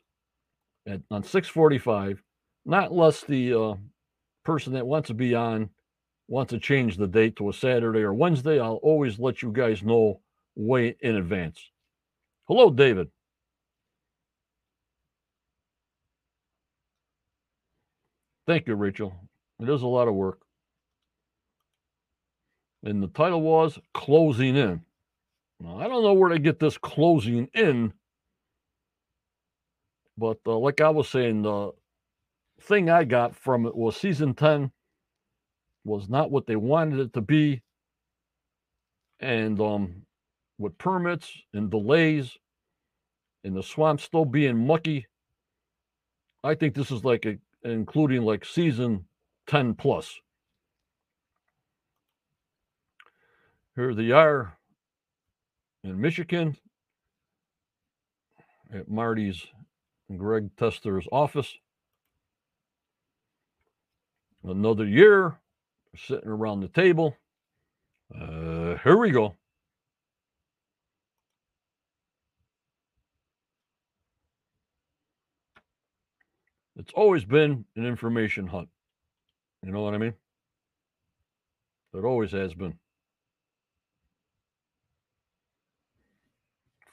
[0.87, 2.23] at on 645.
[2.67, 3.75] Not unless the uh,
[4.45, 5.71] person that wants to be on
[6.29, 9.83] wants to change the date to a Saturday or Wednesday, I'll always let you guys
[9.83, 10.21] know
[10.55, 11.59] way in advance.
[12.47, 13.09] Hello, David.
[18.47, 19.15] Thank you, Rachel.
[19.61, 20.41] It is a lot of work.
[22.83, 24.83] And the title was Closing In.
[25.61, 27.93] Now, I don't know where to get this closing in,
[30.17, 31.73] but uh, like I was saying, the
[32.63, 34.71] thing I got from it was season 10
[35.85, 37.61] was not what they wanted it to be.
[39.21, 40.03] And um,
[40.59, 42.39] with permits and delays
[43.45, 45.07] and the swamp still being mucky,
[46.43, 49.05] I think this is like a, including like season
[49.47, 50.21] 10 plus.
[53.77, 54.59] Here they are
[55.83, 56.57] in Michigan
[58.73, 59.47] at Marty's
[60.09, 61.57] and Craig Tester's office.
[64.43, 65.39] Another year,
[65.97, 67.17] sitting around the table.
[68.15, 69.37] Uh, here we go.
[76.81, 78.71] It's always been an information hunt.
[79.63, 80.15] You know what I mean?
[81.93, 82.79] It always has been.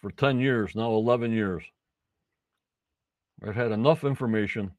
[0.01, 1.63] For 10 years, now 11 years.
[3.41, 4.71] I've had enough information.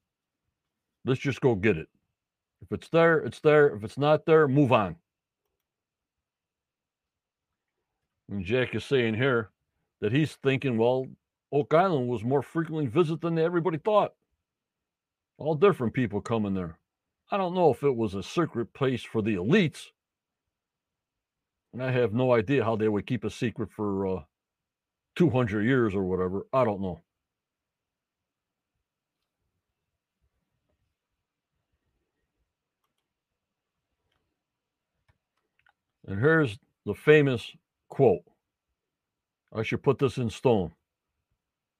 [1.06, 1.88] Let's just go get it.
[2.60, 3.74] If it's there, it's there.
[3.74, 4.96] If it's not there, move on.
[8.30, 9.48] And Jack is saying here
[10.02, 11.06] that he's thinking, well,
[11.50, 14.12] Oak Island was more frequently visited than everybody thought.
[15.38, 16.78] All different people coming there.
[17.30, 19.86] I don't know if it was a secret place for the elites.
[21.72, 24.22] And I have no idea how they would keep a secret for uh,
[25.14, 26.46] 200 years or whatever.
[26.52, 27.02] I don't know.
[36.06, 37.52] And here's the famous
[37.88, 38.22] quote.
[39.54, 40.72] I should put this in stone.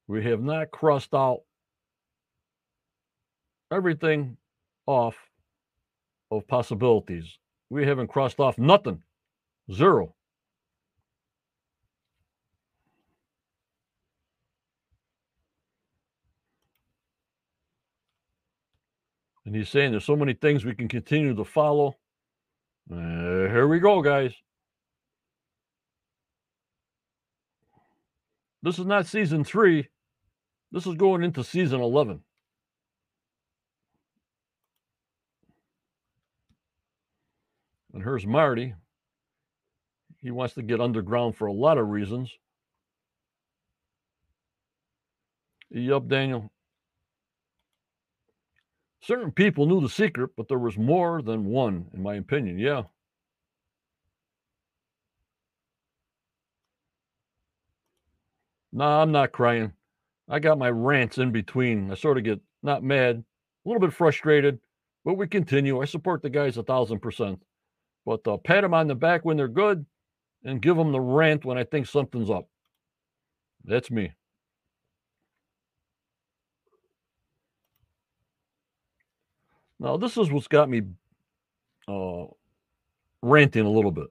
[0.07, 1.41] We have not crossed out
[3.71, 4.37] everything
[4.87, 5.17] off
[6.31, 7.39] of possibilities.
[7.71, 9.03] We haven't crossed off nothing.
[9.73, 10.15] Zero.
[19.45, 21.97] And he's saying there's so many things we can continue to follow.
[22.93, 24.35] Uh, here we go, guys.
[28.63, 29.89] This is not season three.
[30.71, 32.21] This is going into season 11.
[37.99, 38.75] And here's Marty.
[40.23, 42.31] He wants to get underground for a lot of reasons.
[45.71, 46.49] Yup, Daniel.
[49.03, 52.61] Certain people knew the secret, but there was more than one, in my opinion.
[52.61, 52.85] Yeah.
[58.71, 59.73] No, I'm not crying.
[60.29, 61.91] I got my rants in between.
[61.91, 64.61] I sort of get not mad, a little bit frustrated,
[65.05, 65.83] but we continue.
[65.83, 67.43] I support the guys a thousand percent.
[68.05, 69.85] But uh, pat them on the back when they're good
[70.45, 72.49] and give them the rant when I think something's up.
[73.65, 74.13] That's me.
[79.81, 80.83] Now, this is what's got me
[81.87, 82.25] uh,
[83.23, 84.09] ranting a little bit.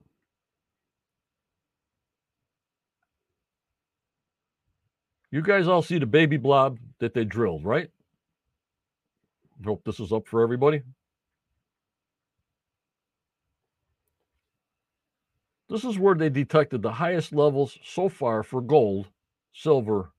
[5.29, 7.89] You guys all see the baby blob that they drilled, right?
[9.65, 10.83] Hope this is up for everybody.
[15.69, 19.07] This is where they detected the highest levels so far for gold,
[19.53, 20.11] silver,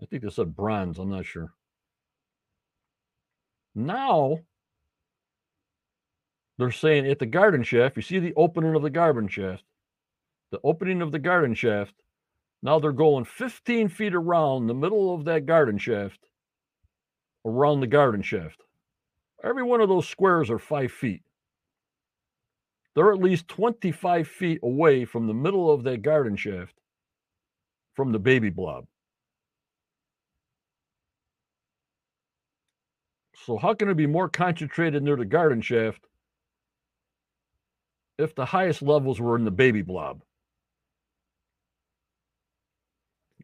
[0.00, 1.52] I think they said bronze, I'm not sure.
[3.74, 4.40] Now
[6.56, 9.64] they're saying at the garden shaft, you see the opening of the garden shaft,
[10.50, 11.94] the opening of the garden shaft.
[12.62, 16.28] Now they're going 15 feet around the middle of that garden shaft,
[17.44, 18.62] around the garden shaft.
[19.44, 21.22] Every one of those squares are five feet.
[22.98, 26.74] They're at least 25 feet away from the middle of that garden shaft
[27.94, 28.86] from the baby blob.
[33.36, 36.08] So, how can it be more concentrated near the garden shaft
[38.18, 40.24] if the highest levels were in the baby blob?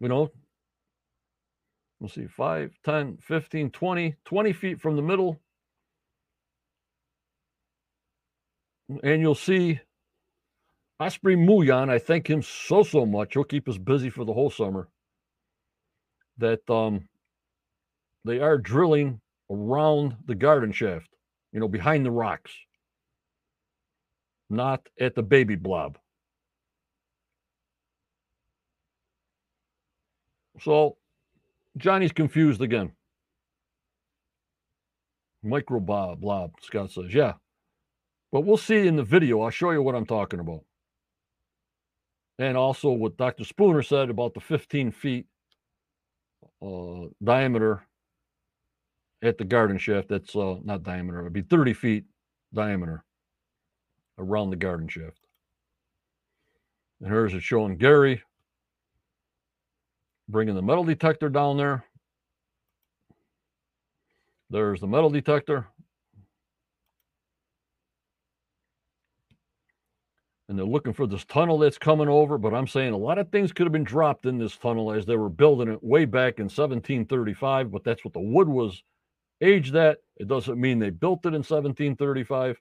[0.01, 0.33] You know,
[2.01, 5.41] let's see, 5, 10, 15, 20, 20 feet from the middle.
[8.89, 9.81] And you'll see
[11.01, 11.91] Osprey Muyan.
[11.91, 13.35] I thank him so, so much.
[13.35, 14.89] He'll keep us busy for the whole summer.
[16.39, 17.09] That um,
[18.25, 19.21] they are drilling
[19.51, 21.09] around the garden shaft,
[21.53, 22.53] you know, behind the rocks,
[24.51, 25.99] not at the baby blob.
[30.61, 30.97] So
[31.77, 32.93] Johnny's confused again.
[35.43, 37.35] Micro blob, blob, Scott says, yeah.
[38.35, 39.43] But we'll see in the video.
[39.43, 40.65] I'll show you what I'm talking about.
[42.37, 43.45] And also what Dr.
[43.45, 45.27] Spooner said about the 15 feet
[46.61, 47.87] uh, diameter
[49.23, 50.09] at the garden shaft.
[50.09, 52.05] That's uh, not diameter, it'd be 30 feet
[52.53, 53.05] diameter
[54.19, 55.21] around the garden shaft.
[57.01, 58.21] And here's it showing Gary
[60.29, 61.85] bringing the metal detector down there.
[64.51, 65.69] There's the metal detector.
[70.49, 72.37] And they're looking for this tunnel that's coming over.
[72.37, 75.07] But I'm saying a lot of things could have been dropped in this tunnel as
[75.07, 77.71] they were building it way back in 1735.
[77.71, 78.83] But that's what the wood was
[79.41, 79.99] aged at.
[80.17, 82.61] It doesn't mean they built it in 1735.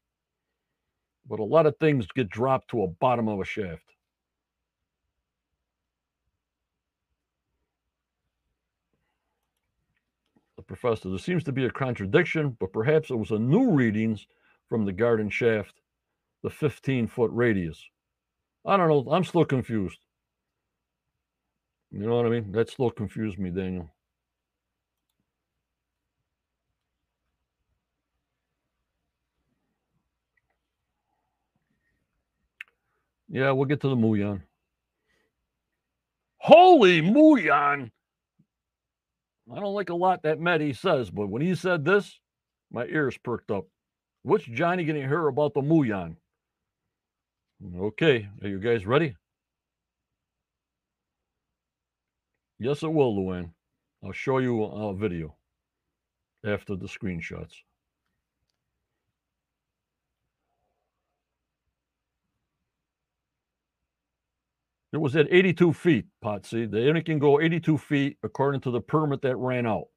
[1.27, 3.93] But a lot of things get dropped to a bottom of a shaft.
[10.63, 11.09] the professor.
[11.09, 14.27] There seems to be a contradiction, but perhaps it was a new readings
[14.69, 15.81] from the garden shaft,
[16.43, 17.81] the 15 foot radius.
[18.65, 19.11] I don't know.
[19.11, 19.99] I'm still confused.
[21.91, 22.51] You know what I mean?
[22.51, 23.93] That still confused me, Daniel.
[33.29, 34.43] Yeah, we'll get to the Muon.
[36.37, 37.89] Holy Muon!
[39.51, 42.19] I don't like a lot that Matty says, but when he said this,
[42.71, 43.65] my ears perked up.
[44.23, 46.15] What's Johnny going to hear about the Muon?
[47.61, 49.15] Okay, are you guys ready?
[52.59, 53.51] Yes, it will, Luann.
[54.03, 55.35] I'll show you a video
[56.45, 57.53] after the screenshots.
[64.93, 66.69] It was at 82 feet, Potsy.
[66.69, 69.87] They only can go 82 feet according to the permit that ran out.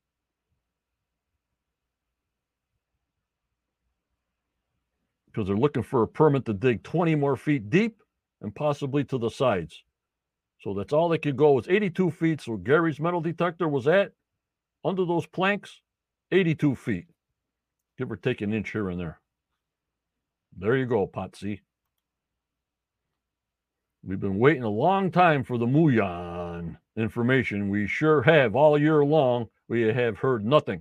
[5.36, 8.02] Because they're looking for a permit to dig 20 more feet deep
[8.40, 9.82] and possibly to the sides.
[10.62, 12.40] So that's all they could go was 82 feet.
[12.40, 14.12] So Gary's metal detector was at
[14.82, 15.82] under those planks,
[16.32, 17.04] 82 feet.
[17.98, 19.20] Give or take an inch here and there.
[20.56, 21.60] There you go, Potsy.
[24.02, 27.68] We've been waiting a long time for the Muon information.
[27.68, 29.48] We sure have all year long.
[29.68, 30.80] We have heard nothing.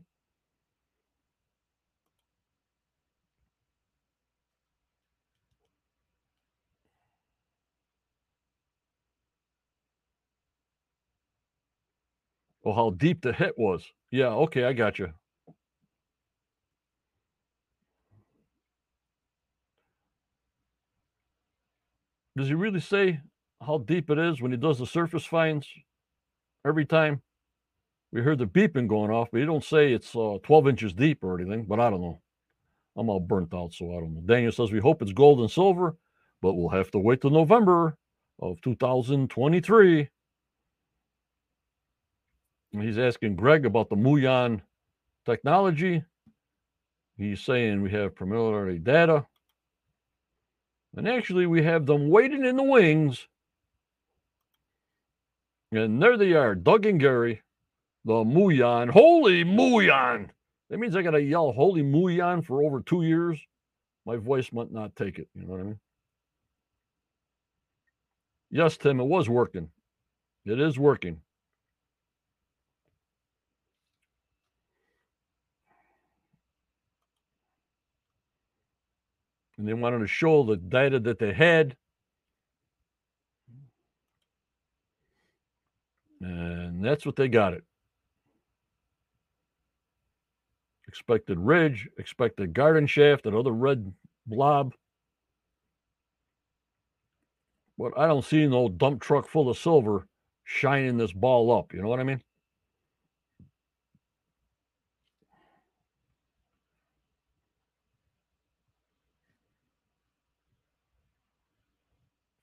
[12.66, 13.86] Oh, how deep the hit was.
[14.12, 15.14] Yeah, okay, I got you.
[22.38, 23.22] does he really say
[23.66, 25.68] how deep it is when he does the surface finds
[26.66, 27.22] every time?
[28.12, 31.24] We heard the beeping going off, but he don't say it's uh, 12 inches deep
[31.24, 32.22] or anything, but I don't know.
[32.98, 34.22] I'm all burnt out, so I don't know.
[34.22, 35.98] Daniel says we hope it's gold and silver,
[36.42, 37.98] but we'll have to wait till November
[38.42, 40.10] of 2023.
[42.82, 44.62] He's asking Craig about the Muon
[45.26, 46.04] technology.
[47.18, 49.26] He's saying we have preliminary data.
[50.96, 53.28] And actually, we have them waiting in the wings.
[55.72, 57.42] And there they are, Doug and Gary,
[58.06, 58.90] the Muon.
[58.90, 60.30] Holy Muon!
[60.70, 63.40] That means I got to yell Holy Muon for over two years.
[64.06, 65.28] My voice might not take it.
[65.36, 65.80] You know what I mean?
[68.52, 69.70] Yes, Tim, it was working.
[70.46, 71.22] It is working.
[79.58, 81.76] And they wanted to show the data that they had.
[86.22, 87.64] And that's what they got it.
[90.88, 93.94] Expected ridge, expected garden shaft, another red
[94.26, 94.74] blob.
[97.78, 100.08] But I don't see no dump truck full of silver
[100.46, 101.74] shining this ball up.
[101.74, 102.22] You know what I mean?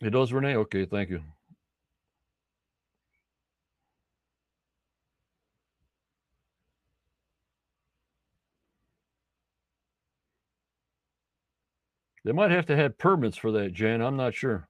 [0.03, 0.57] It does, Renee?
[0.57, 1.23] Okay, thank you.
[12.25, 14.01] They might have to have permits for that, Jan.
[14.01, 14.69] I'm not sure.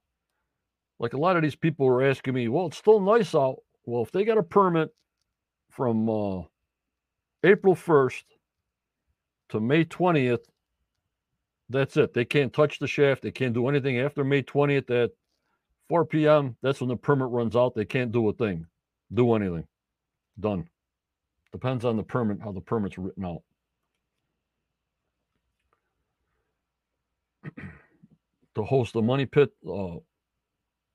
[0.98, 3.56] Like a lot of these people were asking me, well, it's still nice out.
[3.84, 4.90] Well, if they got a permit
[5.70, 6.42] from uh,
[7.42, 8.22] April 1st
[9.50, 10.44] to May 20th,
[11.68, 12.12] that's it.
[12.12, 13.22] They can't touch the shaft.
[13.22, 15.10] They can't do anything after May 20th at
[15.92, 17.74] 4 p.m., that's when the permit runs out.
[17.74, 18.64] They can't do a thing,
[19.12, 19.66] do anything.
[20.40, 20.66] Done.
[21.52, 23.42] Depends on the permit, how the permit's written out.
[28.54, 29.96] to host the money pit uh,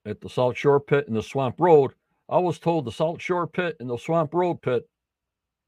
[0.08, 1.92] at the South Shore pit and the Swamp Road.
[2.28, 4.90] I was told the South Shore pit and the Swamp Road pit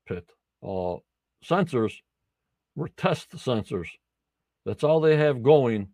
[0.07, 0.27] pit
[0.63, 0.95] uh,
[1.45, 1.93] sensors
[2.75, 3.89] were test sensors.
[4.65, 5.89] That's all they have going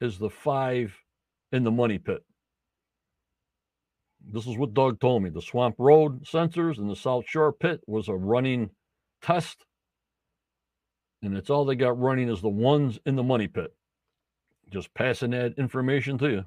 [0.00, 0.92] is the five
[1.52, 2.24] in the money pit.
[4.30, 5.30] This is what Doug told me.
[5.30, 8.70] The Swamp Road sensors and the South Shore pit was a running
[9.20, 9.64] test.
[11.22, 13.74] And it's all they got running is the ones in the money pit.
[14.70, 16.44] Just passing that information to you.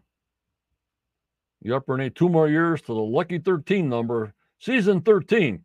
[1.62, 5.64] You up Renee two more years to the lucky 13 number, season 13.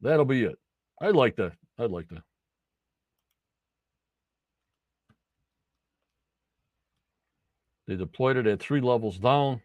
[0.00, 0.56] That'll be it.
[1.00, 1.52] I'd like that.
[1.78, 2.22] I'd like that.
[7.86, 9.62] They deployed it at three levels down.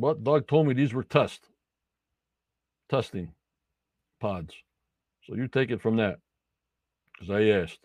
[0.00, 1.50] But Doug told me these were test
[2.88, 3.32] testing
[4.18, 4.54] pods.
[5.24, 6.18] So you take it from that
[7.12, 7.80] because I asked.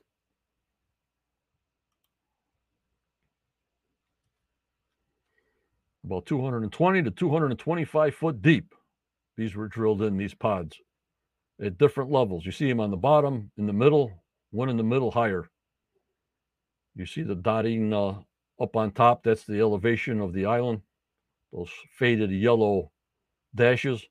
[6.05, 8.73] About 220 to 225 foot deep.
[9.35, 10.77] These were drilled in, these pods,
[11.61, 12.45] at different levels.
[12.45, 14.11] You see them on the bottom, in the middle,
[14.51, 15.49] one in the middle higher.
[16.95, 18.19] You see the dotting uh,
[18.61, 19.23] up on top.
[19.23, 20.81] That's the elevation of the island.
[21.55, 22.91] Those faded yellow
[23.55, 24.03] dashes.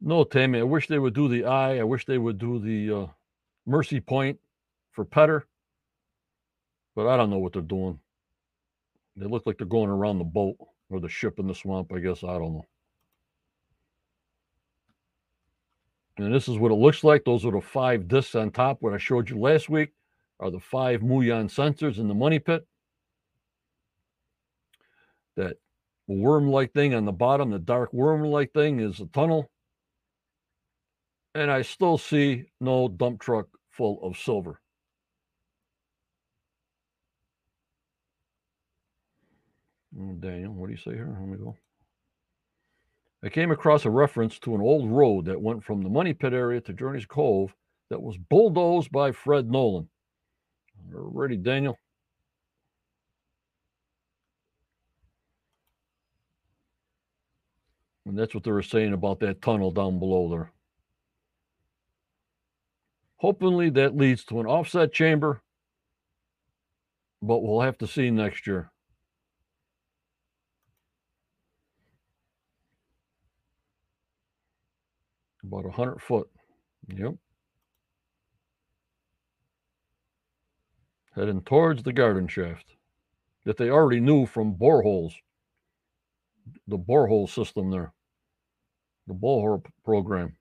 [0.00, 1.78] No, Tammy, I wish they would do the eye.
[1.78, 3.06] I wish they would do the uh,
[3.66, 4.38] mercy point
[4.92, 5.46] for Petter.
[6.94, 7.98] But I don't know what they're doing.
[9.16, 10.56] They look like they're going around the boat
[10.92, 12.22] or the ship in the swamp, I guess.
[12.22, 12.66] I don't know.
[16.18, 17.24] And this is what it looks like.
[17.24, 18.78] Those are the five discs on top.
[18.80, 19.90] What I showed you last week
[20.40, 22.66] are the five Muon sensors in the money pit.
[25.36, 25.56] That
[26.06, 29.50] worm like thing on the bottom, the dark worm like thing, is a tunnel.
[31.34, 34.61] And I still see no dump truck full of silver.
[39.96, 41.16] Mm, Daniel, what do you say here?
[41.18, 41.56] Let me go.
[43.24, 46.32] I came across a reference to an old road that went from the Money Pit
[46.32, 47.54] area to Joudrey's Cove
[47.90, 49.88] that was bulldozed by Fred Nolan.
[50.90, 51.78] Ready, Daniel?
[58.04, 60.50] And that's what they were saying about that tunnel down below there.
[63.18, 65.42] Hopefully that leads to an offset chamber,
[67.22, 68.71] but we'll have to see next year.
[75.52, 76.30] About a hundred foot.
[76.88, 77.14] Yep.
[81.14, 82.74] Heading towards the garden shaft
[83.44, 85.12] that they already knew from boreholes.
[86.68, 87.92] The borehole system there.
[89.06, 90.36] The borehole program.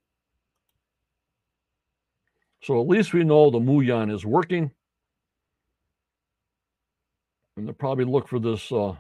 [2.64, 4.72] So at least we know the Muon is working.
[7.58, 8.96] And they'll probably look for this uh,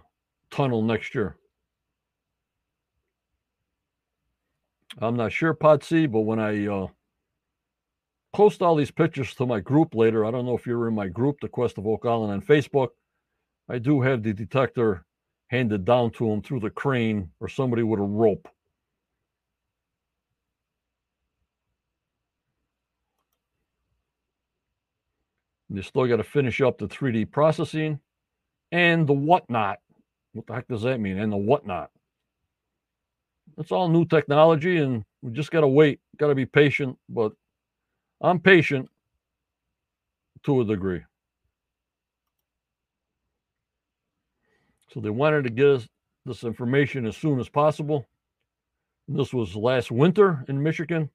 [0.49, 1.37] tunnel next year.
[4.99, 6.87] I'm not sure, Potsy, but when I uh,
[8.33, 11.07] post all these pictures to my group later, I don't know if you're in my
[11.07, 12.89] group, the Quest of Oak Island on Facebook.
[13.69, 15.05] I do have the detector
[15.47, 18.47] handed down to him through the crane or somebody with a rope.
[25.69, 27.99] And you still got to finish up the 3D processing
[28.73, 29.79] and the whatnot.
[30.33, 31.17] What the heck does that mean?
[31.17, 31.91] And the whatnot.
[33.57, 35.99] It's all new technology, and we just got to wait.
[36.17, 37.33] Got to be patient, but
[38.21, 38.89] I'm patient
[40.43, 41.01] to a degree.
[44.93, 45.87] So they wanted to get us
[46.25, 48.05] this information as soon as possible.
[49.07, 51.09] And This was last winter in Michigan.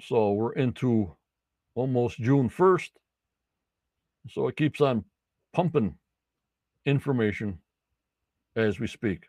[0.00, 1.14] So we're into
[1.74, 2.90] almost June 1st.
[4.30, 5.04] So it keeps on
[5.52, 5.96] pumping
[6.86, 7.58] information
[8.56, 9.26] as we speak.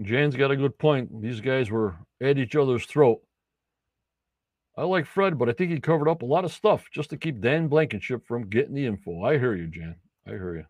[0.00, 1.22] Jan's got a good point.
[1.22, 3.20] These guys were at each other's throat.
[4.76, 7.16] I like Fred, but I think he covered up a lot of stuff just to
[7.16, 9.22] keep Dan Blankenship from getting the info.
[9.22, 9.96] I hear you, Jan.
[10.26, 10.64] I hear you.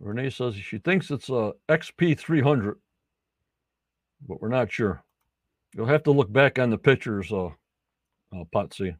[0.00, 2.74] Renee says she thinks it's a XP300,
[4.26, 5.04] but we're not sure.
[5.76, 8.96] You'll have to look back on the pictures, uh, uh Potsy.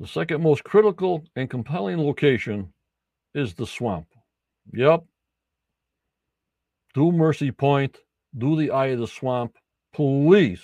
[0.00, 2.72] The second most critical and compelling location
[3.34, 4.06] is the swamp.
[4.72, 5.04] Yep.
[6.94, 7.98] Do Mercy Point,
[8.36, 9.56] do the eye of the swamp,
[9.92, 10.62] please.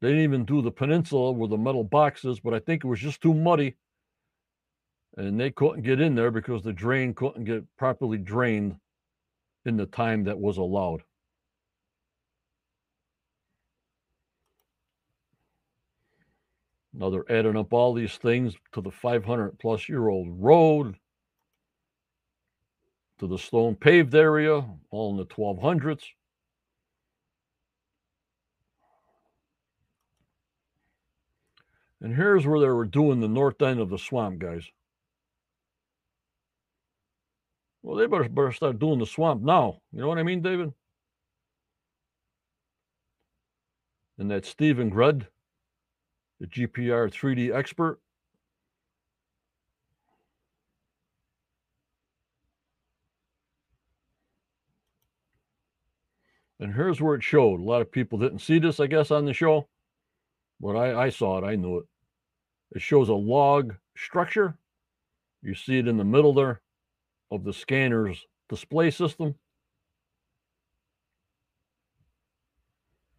[0.00, 2.88] They didn't even do the peninsula where the metal box is, but I think it
[2.88, 3.74] was just too muddy.
[5.16, 8.76] And they couldn't get in there because the drain couldn't get properly drained
[9.64, 11.02] in the time that was allowed.
[16.96, 20.96] Now they're adding up all these things to the 500 plus year old road,
[23.18, 26.04] to the stone paved area, all in the 1200s.
[32.00, 34.68] And here's where they were doing the north end of the swamp, guys.
[37.82, 39.80] Well, they better, better start doing the swamp now.
[39.90, 40.72] You know what I mean, David?
[44.18, 45.28] And that Stephen Gred,
[46.44, 47.98] the GPR 3D expert.
[56.60, 57.60] And here's where it showed.
[57.60, 59.68] A lot of people didn't see this, I guess, on the show,
[60.60, 61.44] but I, I saw it.
[61.44, 61.84] I knew it.
[62.72, 64.56] It shows a log structure.
[65.42, 66.60] You see it in the middle there
[67.30, 69.34] of the scanner's display system.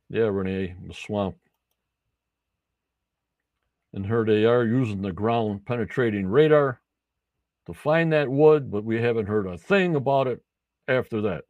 [0.09, 1.35] Yeah, Renee, the swamp.
[3.95, 6.81] And here they are using the ground penetrating radar
[7.65, 10.43] to find that wood, but we haven't heard a thing about it
[10.89, 11.45] after that.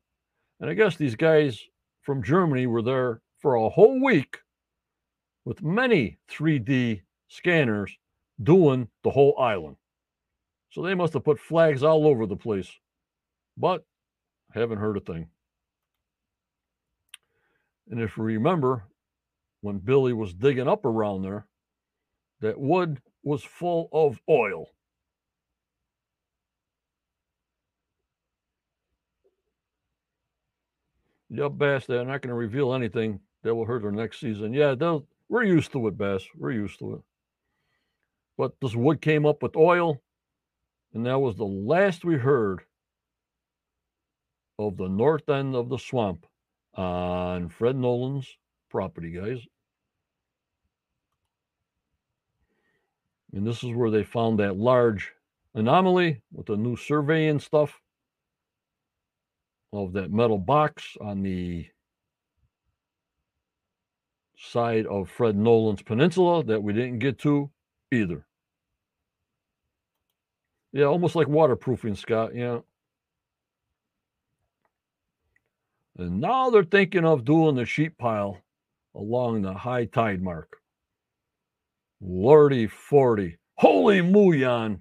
[0.59, 1.59] And I guess these guys
[2.03, 4.37] from Germany were there for a whole week
[5.43, 7.97] with many 3D scanners
[8.41, 9.77] doing the whole island.
[10.69, 12.71] So they must have put flags all over the place,
[13.57, 13.83] but
[14.53, 15.29] haven't heard a thing.
[17.89, 18.83] And if you remember,
[19.61, 21.47] when Billy was digging up around there,
[22.41, 24.67] that wood was full of oil.
[31.29, 34.53] Yep, Bass, they're not going to reveal anything that will hurt her next season.
[34.53, 34.75] Yeah,
[35.27, 36.23] we're used to it, Bass.
[36.37, 37.01] We're used to it.
[38.37, 40.01] But this wood came up with oil,
[40.93, 42.61] and that was the last we heard
[44.59, 46.25] of the north end of the swamp
[46.75, 48.37] on Fred Nolan's
[48.69, 49.39] property, guys.
[53.35, 55.11] And this is where they found that large
[55.53, 57.81] anomaly with the new surveying stuff
[59.73, 61.67] of that metal box on the
[64.37, 67.51] side of Fred Nolan's peninsula that we didn't get to
[67.91, 68.25] either.
[70.71, 72.33] Yeah, almost like waterproofing, Scott.
[72.33, 72.59] Yeah.
[75.97, 78.37] And now they're thinking of doing the sheet pile
[78.93, 80.57] along the high tide mark.
[82.07, 83.37] Lordy 40.
[83.55, 84.79] Holy Muon.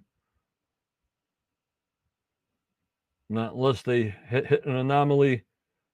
[3.31, 5.45] Not unless they hit, hit an anomaly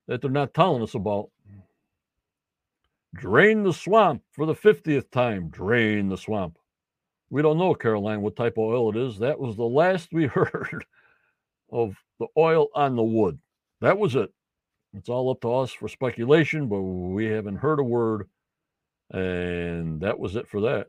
[0.08, 1.30] that they're not telling us about.
[3.14, 5.48] Drain the swamp for the 50th time.
[5.50, 6.58] Drain the swamp.
[7.30, 9.20] We don't know, Caroline, what type of oil it is.
[9.20, 10.84] That was the last we heard
[11.70, 13.38] of the oil on the wood.
[13.80, 14.32] That was it.
[14.94, 18.28] It's all up to us for speculation, but we haven't heard a word.
[19.12, 20.88] And that was it for that.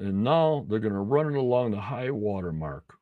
[0.00, 2.94] And now they're going to run it along the high water mark.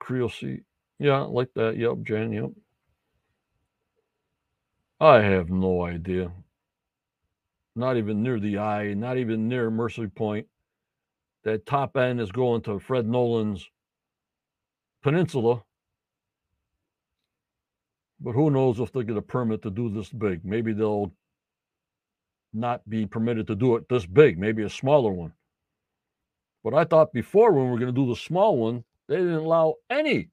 [0.00, 0.60] Creel sea.
[0.98, 1.76] Yeah, like that.
[1.76, 2.32] Yep, Jan.
[2.32, 2.50] Yep.
[5.00, 6.32] I have no idea.
[7.76, 10.46] Not even near the eye, not even near Mercy Point.
[11.42, 13.68] That top end is going to Fred Nolan's
[15.02, 15.62] peninsula.
[18.18, 20.42] But who knows if they'll get a permit to do this big?
[20.42, 21.12] Maybe they'll
[22.54, 25.32] not be permitted to do it this big, maybe a smaller one.
[26.62, 29.34] But I thought before when we were going to do the small one, they didn't
[29.34, 30.28] allow any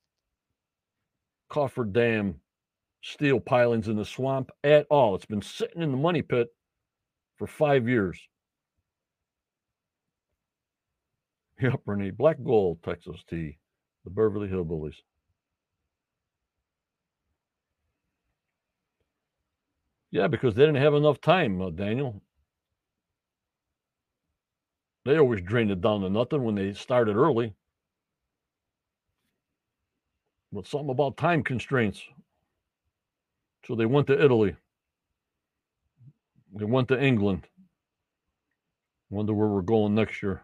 [1.49, 2.35] cofferdam
[3.01, 5.15] steel pilings in the swamp at all.
[5.15, 6.47] It's been sitting in the money pit
[7.37, 8.19] for five years.
[11.61, 12.09] Yep, Renee.
[12.09, 13.59] Black Gold, Texas Tea,
[14.03, 14.95] the Beverly Hillbillies.
[20.11, 22.21] Yeah, because they didn't have enough time, uh, Daniel.
[25.05, 27.53] They always drained it down to nothing when they started early.
[30.51, 32.01] But something about time constraints.
[33.65, 34.55] So they went to Italy.
[36.53, 37.47] They went to England.
[39.09, 40.41] Wonder where we're going next year.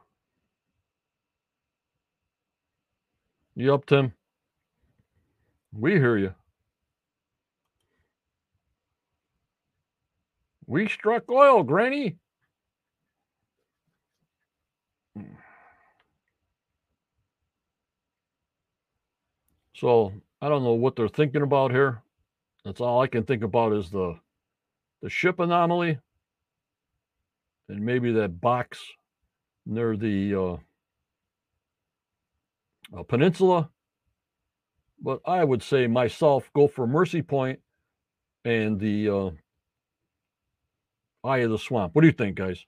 [3.55, 4.13] You up, Tim?
[5.73, 6.33] We hear you.
[10.67, 12.17] We struck oil, Granny.
[19.73, 20.11] So
[20.41, 22.01] I don't know what they're thinking about here.
[22.65, 24.19] That's all I can think about is the
[25.01, 25.99] the ship anomaly
[27.69, 28.79] and maybe that box
[29.65, 30.57] near the uh,
[32.97, 33.69] uh, peninsula.
[34.99, 37.59] But I would say myself go for Mercy Point
[38.43, 39.29] and the uh,
[41.27, 41.93] Eye of the Swamp.
[41.93, 42.65] What do you think, guys?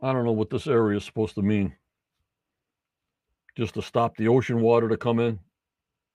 [0.00, 1.74] I don't know what this area is supposed to mean.
[3.56, 5.38] Just to stop the ocean water to come in.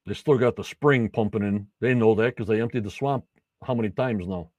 [0.06, 1.68] They still got the spring pumping in.
[1.80, 3.24] They know that because they emptied the swamp
[3.64, 4.52] how many times now?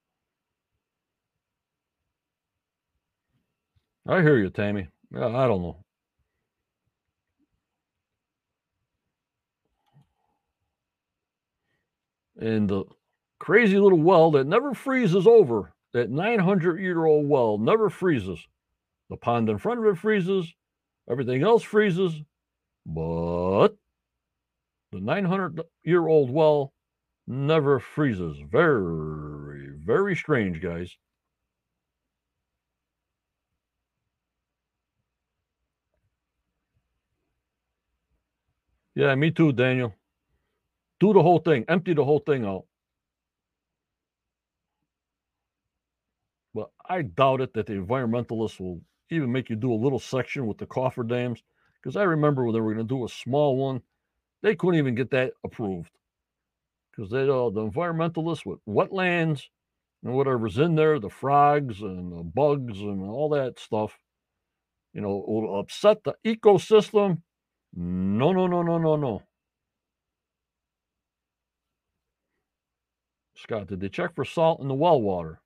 [4.07, 4.89] I hear you, Tammy.
[5.15, 5.85] I don't know.
[12.39, 12.85] And the
[13.41, 18.47] crazy little well that never freezes over, that 900 year old well never freezes.
[19.11, 20.53] The pond in front of it freezes,
[21.11, 22.23] everything else freezes,
[22.87, 23.77] but
[24.93, 26.73] the 900 year old well
[27.27, 28.39] never freezes.
[28.51, 30.97] Very, very strange, guys.
[38.95, 39.95] Yeah, me too, Daniel.
[41.01, 42.65] Do the whole thing, empty the whole thing out.
[46.55, 48.81] But I doubt it that the environmentalists will
[49.11, 51.41] even make you do a little section with the cofferdams.
[51.81, 53.83] Because I remember when they were going to do a small one,
[54.43, 55.91] they couldn't even get that approved.
[56.91, 59.45] Because they uh, the environmentalists with wetlands
[60.03, 63.99] and whatever's in there, the frogs and the bugs and all that stuff,
[64.93, 67.23] you know, will upset the ecosystem.
[67.75, 69.23] No, no, no, no, no, no.
[73.39, 75.41] Scott, did they check for salt in the well water?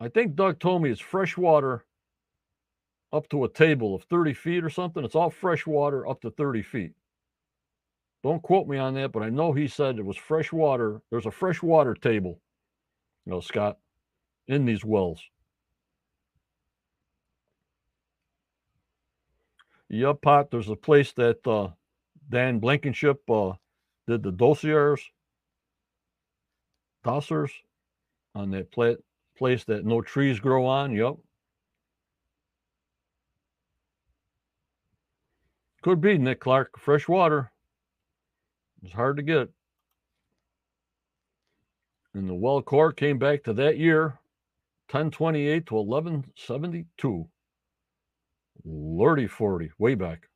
[0.00, 1.84] I think Doug told me it's fresh water
[3.12, 5.04] up to a table of 30 feet or something.
[5.04, 6.92] It's all fresh water up to 30 feet.
[8.24, 11.00] Don't quote me on that, but I know he said it was fresh water.
[11.10, 12.40] There's a fresh water table,
[13.24, 13.78] you know, Scott,
[14.48, 15.20] in these wells.
[19.90, 21.68] Yep, Pot, there's a place that uh,
[22.28, 23.52] Dan Blankenship uh,
[24.08, 25.00] did the dossiers,
[27.04, 27.50] dossers
[28.34, 28.94] on that pla-
[29.36, 30.92] place that no trees grow on.
[30.92, 31.14] Yep.
[35.82, 36.78] Could be, Nick Clark.
[36.78, 37.52] Fresh water.
[38.82, 39.50] It's hard to get.
[42.14, 44.18] And the well core came back to that year,
[44.90, 47.28] 1028 to 1172.
[48.64, 50.28] Lordy 40, way back.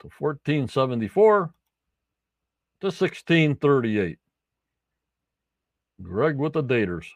[0.00, 1.52] To 1474
[2.80, 4.19] to 1638.
[6.02, 7.06] Greg with the daters.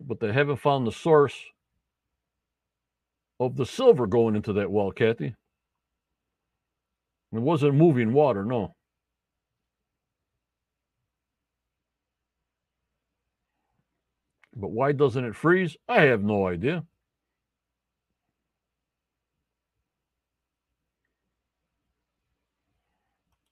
[0.00, 1.36] But they haven't found the source
[3.38, 5.34] of the silver going into that well, Kathy.
[7.32, 8.74] It wasn't moving water, no.
[14.54, 15.76] But why doesn't it freeze?
[15.88, 16.84] I have no idea.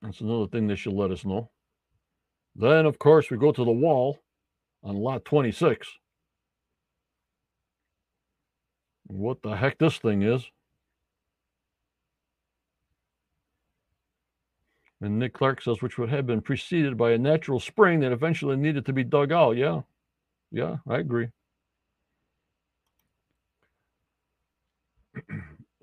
[0.03, 1.51] That's another thing they should let us know.
[2.55, 4.19] Then, of course, we go to the wall
[4.83, 5.89] on lot 26.
[9.07, 10.45] What the heck this thing is.
[15.01, 18.57] And Nick Clark says, which would have been preceded by a natural spring that eventually
[18.57, 19.57] needed to be dug out.
[19.57, 19.83] Yeah.
[20.51, 21.29] Yeah, I agree.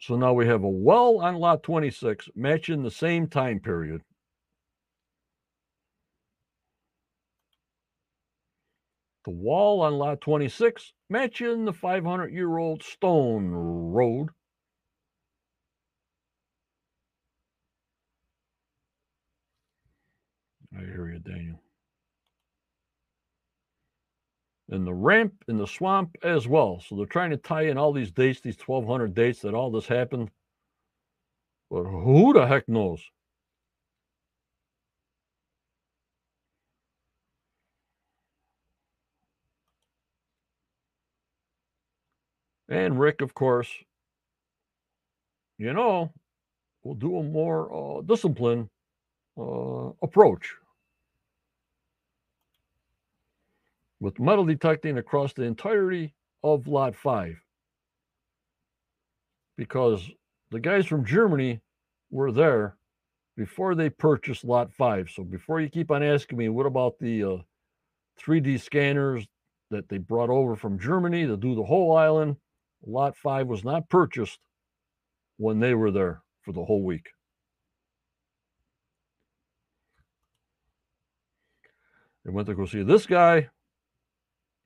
[0.01, 4.01] So now we have a well on lot 26 matching the same time period.
[9.25, 14.29] The wall on lot 26 matching the 500 year old stone road.
[20.75, 21.64] I hear you, Daniel.
[24.69, 26.79] And the ramp in the swamp as well.
[26.79, 29.87] So they're trying to tie in all these dates, these 1200 dates that all this
[29.87, 30.31] happened.
[31.69, 33.01] But who the heck knows?
[42.67, 43.71] And Rick, of course,
[45.59, 46.11] you know,
[46.83, 48.69] will do a more uh, disciplined
[49.37, 50.55] uh, approach
[54.05, 57.41] with metal detecting across the entirety of Lot 5.
[59.57, 60.07] Because
[60.51, 61.59] the guys from Germany
[62.11, 62.77] were there
[63.35, 65.09] before they purchased Lot 5.
[65.09, 67.37] So before you keep on asking me, what about the uh,
[68.21, 69.25] 3D scanners
[69.71, 72.35] that they brought over from Germany to do the whole island.
[72.85, 74.39] Lot 5 was not purchased
[75.37, 77.07] when they were there for the whole week.
[82.23, 83.49] They went to go see this guy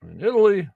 [0.03, 0.69] in Italy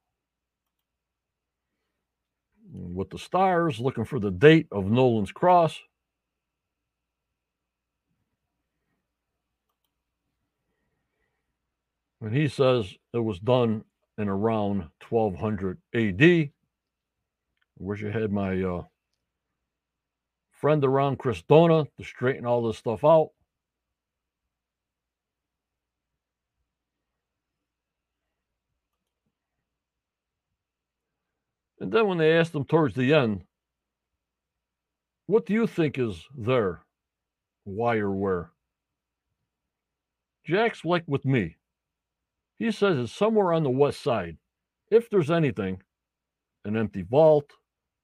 [2.73, 5.79] with the stars, looking for the date of Nolan's cross.
[12.21, 13.83] And he says it was done
[14.17, 16.21] in around 1200 AD.
[16.23, 16.51] I
[17.77, 18.83] wish I had my uh,
[20.51, 23.31] friend around Chris Dona to straighten all this stuff out.
[31.83, 33.43] And then when they asked him towards the end,
[35.25, 36.85] what do you think is there?
[37.65, 38.51] Why or where?
[40.45, 41.57] Jack's like with me.
[42.57, 44.37] He says it's somewhere on the west side.
[44.91, 45.81] If there's anything,
[46.63, 47.51] an empty vault,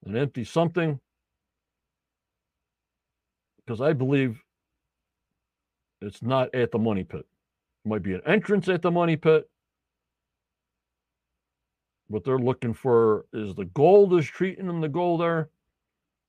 [0.06, 1.00] an empty something,
[3.66, 4.42] because I believe
[6.02, 7.26] it's not at the money pit.
[7.86, 9.50] It might be an entrance at the money pit.
[12.10, 15.50] What they're looking for is the gold is treating them the gold there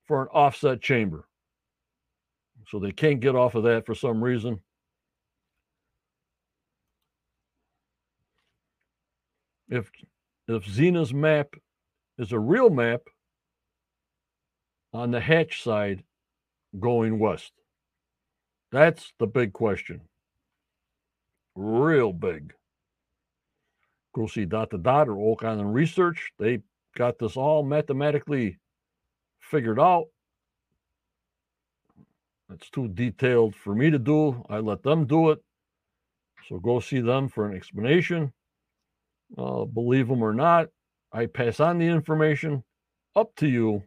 [0.07, 1.27] for an offset chamber.
[2.69, 4.61] So they can't get off of that for some reason.
[9.69, 9.91] If
[10.49, 11.55] if Zena's map
[12.19, 13.01] is a real map
[14.93, 16.03] on the hatch side
[16.79, 17.53] going west.
[18.73, 20.03] That's the big question.
[21.55, 22.53] Real big.
[24.15, 26.33] Go see Dot to Dot or all Oak Island Research.
[26.39, 26.61] They
[26.97, 28.59] got this all mathematically
[29.41, 30.07] figured out.
[32.53, 34.45] It's too detailed for me to do.
[34.49, 35.39] I let them do it.
[36.49, 38.33] So go see them for an explanation.
[39.39, 40.69] Uh, believe them or not,
[41.13, 42.65] I pass on the information.
[43.15, 43.85] Up to you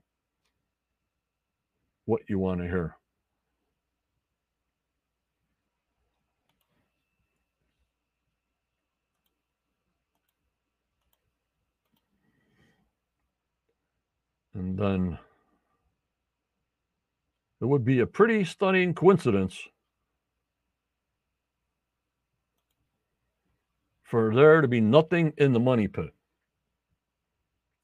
[2.05, 2.95] what you want to hear.
[14.64, 15.20] And then
[17.59, 19.68] it would be a pretty stunning coincidence
[24.03, 26.14] for there to be nothing in the money pit.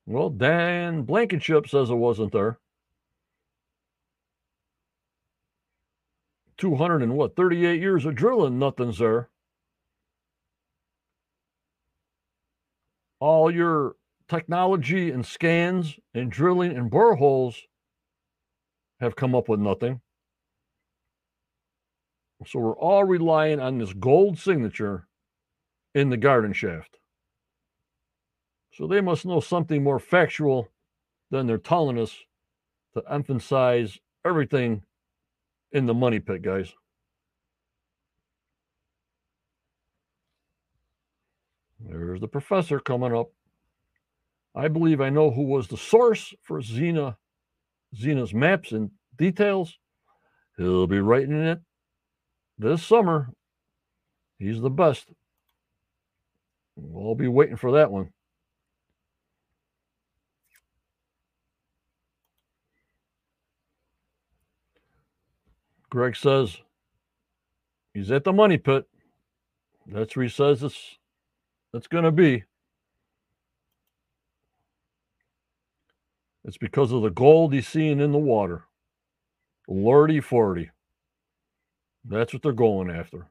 [0.06, 2.60] Well, Dan Blankenship says it wasn't there.
[6.60, 9.28] 200 and what, 38 years of drilling, nothing's there.
[13.20, 13.98] All your
[14.30, 17.56] technology and scans and drilling and boreholes
[19.00, 20.02] have come up with nothing.
[22.46, 25.08] So we're all relying on this gold signature
[25.94, 27.00] in the garden shaft.
[28.72, 30.70] So they must know something more factual
[31.32, 32.16] than they're telling us
[32.94, 34.84] to emphasize everything
[35.72, 36.74] in the money pit, guys.
[41.80, 43.32] There's the professor coming up.
[44.60, 47.16] I believe I know who was the source for Zena,
[47.96, 49.78] Zena's maps and details.
[50.58, 51.60] He'll be writing it
[52.58, 53.30] this summer.
[54.38, 55.08] He's the best.
[56.76, 58.10] We'll be waiting for that one.
[65.90, 66.58] Greg says
[67.94, 68.84] he's at the money pit.
[69.88, 70.98] That's where he says it's
[71.74, 72.44] it's going to be.
[76.50, 78.64] It's because of the gold he's seeing in the water.
[79.68, 80.72] Lordy 40.
[82.04, 83.28] That's what they're going after.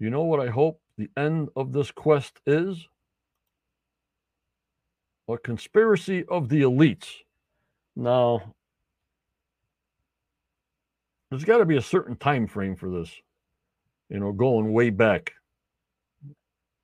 [0.00, 2.88] You know what I hope the end of this quest is?
[5.28, 7.18] A conspiracy of the elites.
[7.94, 8.52] Now,
[11.30, 13.14] there's got to be a certain time frame for this,
[14.08, 15.34] you know, going way back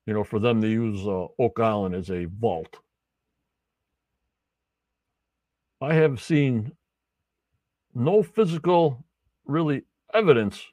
[0.09, 2.79] you know, for them to use uh, Oak Island as a vault.
[5.79, 6.71] I have seen
[7.93, 9.05] no physical,
[9.45, 10.65] really, evidence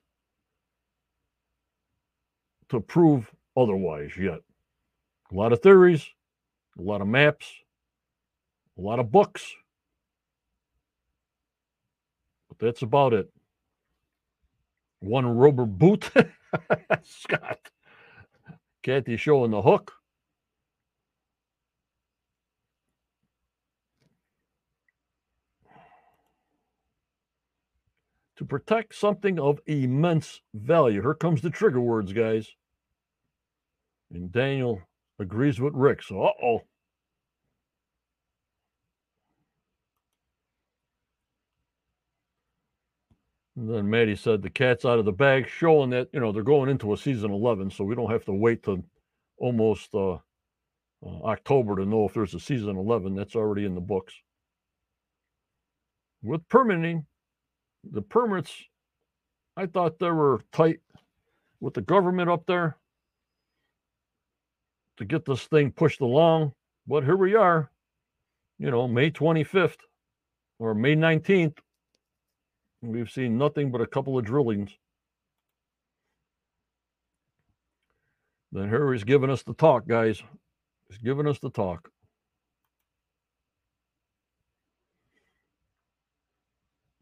[2.71, 4.41] to prove otherwise yet.
[5.31, 6.09] A lot of theories,
[6.79, 7.53] a lot of maps,
[8.79, 9.53] a lot of books.
[12.49, 13.29] But that's about it.
[15.01, 16.11] One rubber boot.
[17.03, 17.71] Scott.
[18.87, 19.95] Kathy showing the hook.
[28.37, 31.01] to protect something of immense value.
[31.01, 32.51] Here comes the trigger words, guys.
[34.13, 34.83] And Daniel
[35.19, 36.03] agrees with Rick.
[36.03, 36.61] So, uh oh.
[43.57, 46.43] And then Matty said the cat's out of the bag, showing that you know they're
[46.43, 48.85] going into a season 11, so we don't have to wait to
[49.39, 50.19] almost uh, uh,
[51.25, 53.15] October to know if there's a season 11.
[53.15, 54.15] That's already in the books.
[56.23, 57.07] With permitting,
[57.91, 58.53] the permits,
[59.57, 60.81] I thought they were tight
[61.61, 62.77] with the government up there
[64.99, 66.53] to get this thing pushed along.
[66.87, 67.71] But here we are,
[68.59, 69.79] you know, May 25th
[70.59, 71.59] or May 19th.
[72.83, 74.71] We've seen nothing but a couple of drillings.
[78.53, 80.23] Then he's giving us the talk, guys.
[80.89, 81.91] He's giving us the talk.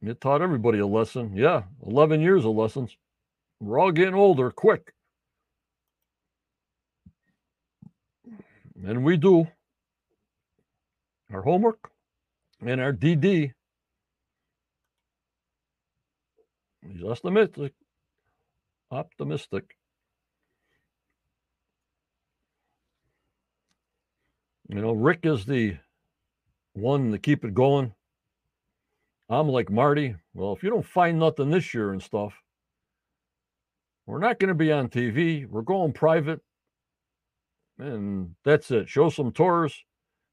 [0.03, 1.35] It taught everybody a lesson.
[1.35, 2.97] Yeah, 11 years of lessons.
[3.61, 4.93] We're all getting older quick.
[8.85, 9.47] And we do
[11.33, 11.91] our homework
[12.61, 13.53] and our DD.
[16.87, 17.73] He's optimistic.
[18.91, 19.77] Optimistic.
[24.69, 25.77] You know, Rick is the
[26.73, 27.93] one to keep it going.
[29.29, 30.17] I'm like Marty.
[30.35, 32.35] Well, if you don't find nothing this year and stuff,
[34.07, 35.47] we're not going to be on TV.
[35.49, 36.41] We're going private.
[37.79, 38.89] And that's it.
[38.89, 39.83] Show some tours.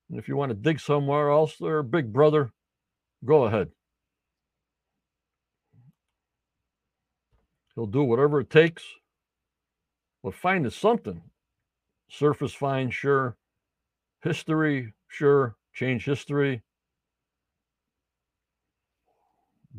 [0.10, 2.52] And if you want to dig somewhere else there, big brother,
[3.24, 3.70] go ahead.
[7.76, 8.84] He'll do whatever it takes.
[10.24, 11.22] But find us something.
[12.10, 13.38] Surface find, sure.
[14.22, 15.56] History, sure.
[15.74, 16.62] Change history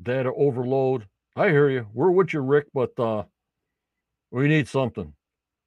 [0.00, 1.06] data overload.
[1.36, 1.86] I hear you.
[1.92, 3.24] We're with you, Rick, but uh,
[4.30, 5.14] we need something.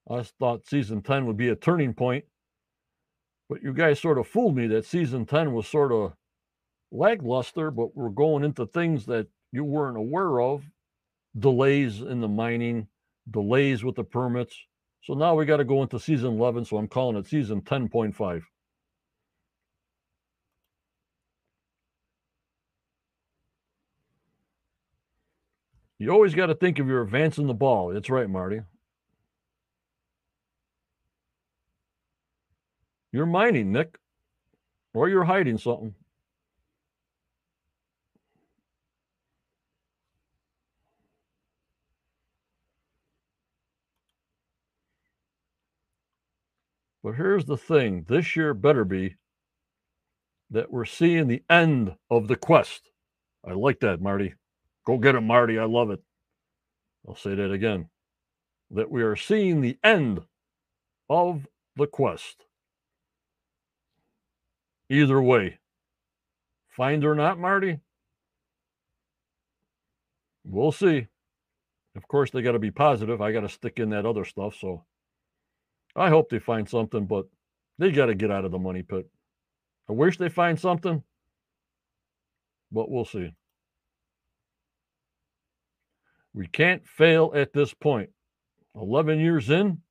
[0.09, 2.25] I thought season 10 would be a turning point,
[3.49, 6.13] but you guys sort of fooled me that season 10 was sort of
[6.91, 10.63] lackluster, but we're going into things that you weren't aware of
[11.37, 12.87] delays in the mining,
[13.29, 14.55] delays with the permits.
[15.03, 16.65] So now we got to go into season 11.
[16.65, 18.41] So I'm calling it season 10.5.
[25.97, 27.93] You always got to think of you're advancing the ball.
[27.93, 28.61] That's right, Marty.
[33.13, 33.97] You're mining, Nick,
[34.93, 35.95] or you're hiding something.
[47.05, 49.17] But here's the thing this year better be
[50.49, 52.89] that we're seeing the end of the quest.
[53.47, 54.33] I like that, Marty.
[54.87, 55.59] Go get it, Marty.
[55.59, 56.01] I love it.
[57.07, 57.89] I'll say that again.
[58.71, 60.21] That we are seeing the end
[61.07, 61.45] of
[61.75, 62.47] the quest.
[64.89, 65.59] Either way,
[66.67, 67.81] find or not, Marty,
[70.43, 71.05] we'll see.
[71.95, 73.21] Of course, they got to be positive.
[73.21, 74.55] I got to stick in that other stuff.
[74.59, 74.85] So
[75.95, 77.25] I hope they find something, but
[77.77, 79.09] they got to get out of the money pit.
[79.89, 81.03] I wish they find something,
[82.71, 83.31] but we'll see.
[86.33, 88.09] We can't fail at this point.
[88.75, 89.81] 11 years in,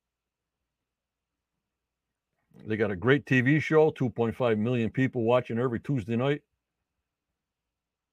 [2.67, 6.43] they got a great TV show, 2.5 million people watching every Tuesday night.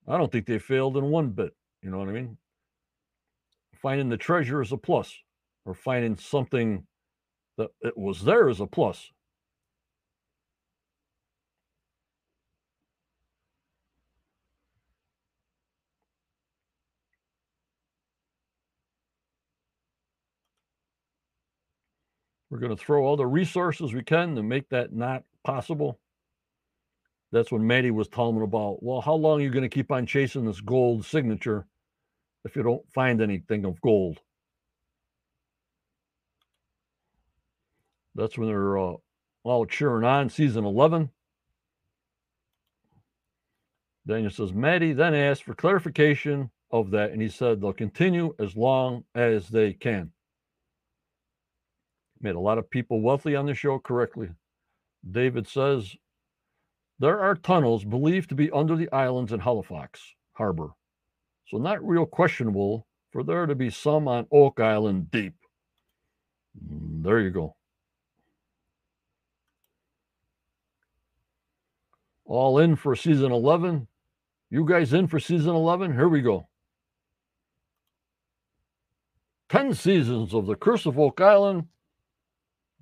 [0.08, 1.54] I don't think they failed in one bit.
[1.82, 2.38] You know what I mean?
[3.74, 5.14] Finding the treasure is a plus,
[5.64, 6.86] or finding something
[7.58, 9.10] that it was there is a plus.
[22.50, 25.98] We're going to throw all the resources we can to make that not possible.
[27.32, 30.04] That's when Matty was telling about, well, how long are you going to keep on
[30.04, 31.66] chasing this gold signature
[32.44, 34.18] if you don't find anything of gold?
[38.14, 38.94] That's when they're uh,
[39.44, 41.10] all cheering on season 11.
[44.06, 48.56] Daniel says, Matty then asked for clarification of that, and he said they'll continue as
[48.56, 50.10] long as they can.
[52.20, 54.30] Made a lot of people wealthy on the show correctly.
[55.08, 55.94] David says
[56.98, 60.70] there are tunnels believed to be under the islands in Halifax Harbor.
[61.48, 65.34] So, not real questionable for there to be some on Oak Island deep.
[66.56, 67.56] Mm, there you go.
[72.24, 73.86] All in for season 11.
[74.50, 75.92] You guys in for season 11?
[75.92, 76.48] Here we go.
[79.48, 81.66] 10 seasons of The Curse of Oak Island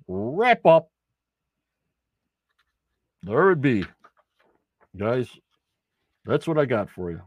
[0.07, 0.89] wrap up.
[3.23, 3.85] There it be.
[4.97, 5.29] Guys,
[6.25, 7.21] that's what I got for you.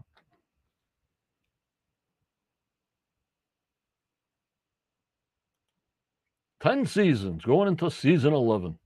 [6.61, 8.79] Ten seasons going into season 11.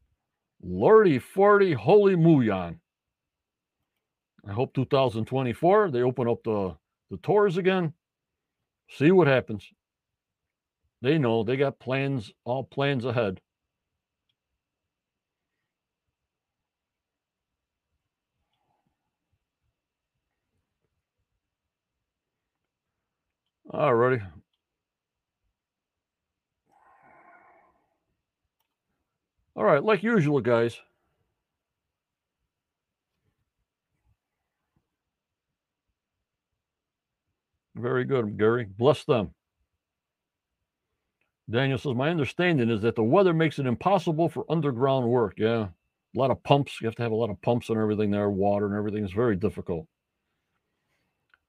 [0.64, 2.80] Lordy 40, holy Muyan.
[4.48, 6.74] I hope 2024 they open up the,
[7.10, 7.92] the tours again.
[8.88, 9.70] See what happens.
[11.02, 13.40] They know they got plans, all plans ahead.
[23.70, 24.22] All righty.
[29.54, 30.80] All right, like usual, guys.
[37.78, 38.66] Very good, Gary.
[38.76, 39.30] Bless them.
[41.50, 45.34] Daniel says, My understanding is that the weather makes it impossible for underground work.
[45.38, 45.68] Yeah.
[46.16, 46.80] A lot of pumps.
[46.80, 49.04] You have to have a lot of pumps and everything there, water and everything.
[49.04, 49.86] It's very difficult.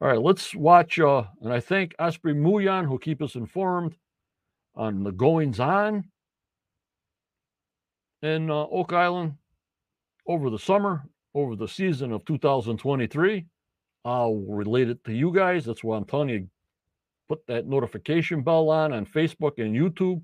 [0.01, 0.99] All right, let's watch.
[0.99, 3.95] Uh, and I thank Osprey Muyan who keep us informed
[4.75, 6.05] on the goings on
[8.21, 9.33] in uh, Oak Island
[10.27, 11.03] over the summer,
[11.33, 13.45] over the season of 2023.
[14.05, 15.65] I'll relate it to you guys.
[15.65, 16.47] That's why I'm telling you,
[17.27, 20.21] put that notification bell on on Facebook and YouTube.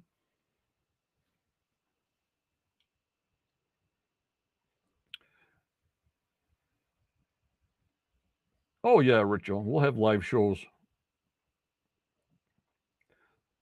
[8.84, 9.64] Oh, yeah, Richo.
[9.64, 10.64] We'll have live shows.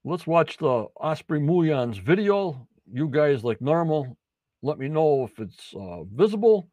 [0.03, 2.67] Let's watch the Osprey Muyan's video.
[2.91, 4.17] You guys, like normal,
[4.61, 6.67] let me know if it's uh, visible.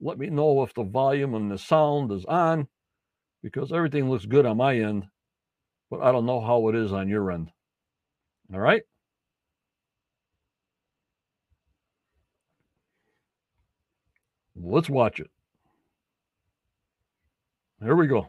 [0.00, 2.66] Let me know if the volume and the sound is on
[3.42, 5.06] because everything looks good on my end,
[5.90, 7.50] but I don't know how it is on your end.
[8.52, 8.82] All right.
[14.54, 15.30] Let's watch it.
[17.82, 18.28] Here we go.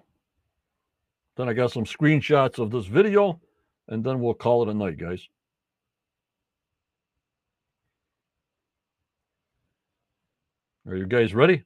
[1.36, 3.40] Then I got some screenshots of this video,
[3.88, 5.28] and then we'll call it a night, guys.
[10.88, 11.64] Are you guys ready?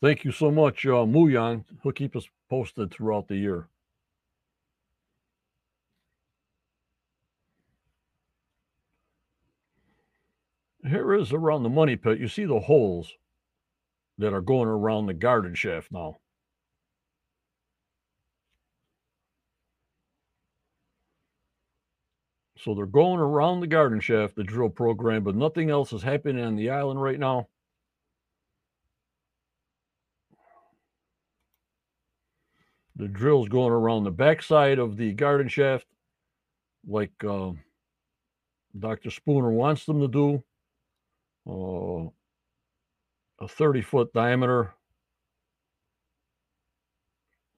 [0.00, 1.06] Thank you so much, uh.
[1.82, 3.68] He'll keep us posted throughout the year.
[10.86, 12.20] Here is around the money pit.
[12.20, 13.12] You see the holes
[14.18, 16.18] that are going around the garden shaft now.
[22.56, 26.44] So they're going around the garden shaft, the drill program, but nothing else is happening
[26.44, 27.48] on the island right now.
[33.08, 35.86] The drill's going around the backside of the garden shaft,
[36.86, 37.52] like uh,
[38.78, 39.08] Dr.
[39.08, 40.44] Spooner wants them to do.
[41.48, 42.10] Uh,
[43.42, 44.74] a 30 foot diameter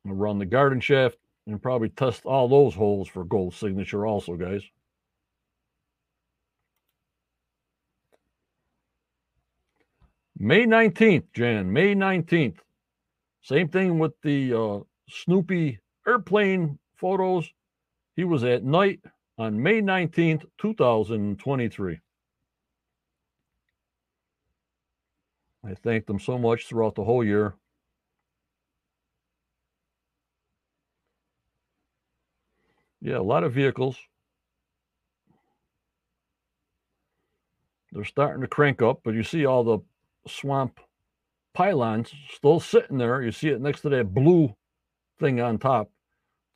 [0.06, 1.16] around the garden shaft
[1.48, 4.62] and probably test all those holes for gold signature also, guys.
[10.38, 12.58] May 19th, Jan, May 19th.
[13.42, 14.80] Same thing with the uh,
[15.10, 17.50] Snoopy airplane photos.
[18.16, 19.00] He was at night
[19.38, 22.00] on May 19th, 2023.
[25.62, 27.54] I thanked them so much throughout the whole year.
[33.02, 33.96] Yeah, a lot of vehicles.
[37.92, 39.78] They're starting to crank up, but you see all the
[40.28, 40.80] swamp
[41.54, 43.22] pylons still sitting there.
[43.22, 44.54] You see it next to that blue
[45.20, 45.90] thing on top.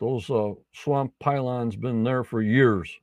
[0.01, 2.99] Those uh, swamp pylons been there for years.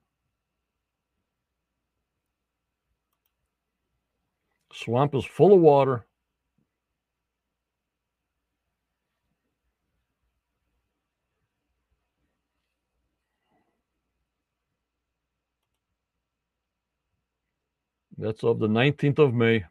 [4.73, 6.05] Swamp is full of water.
[18.17, 19.65] That's of the 19th of May.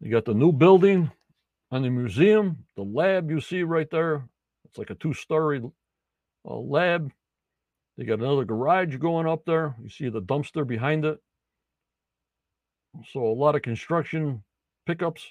[0.00, 1.10] You got the new building
[1.70, 4.28] on the museum, the lab you see right there.
[4.64, 5.62] It's like a two story
[6.48, 7.10] uh, lab.
[7.96, 9.74] They got another garage going up there.
[9.82, 11.18] You see the dumpster behind it.
[13.12, 14.44] So a lot of construction
[14.86, 15.26] pickups.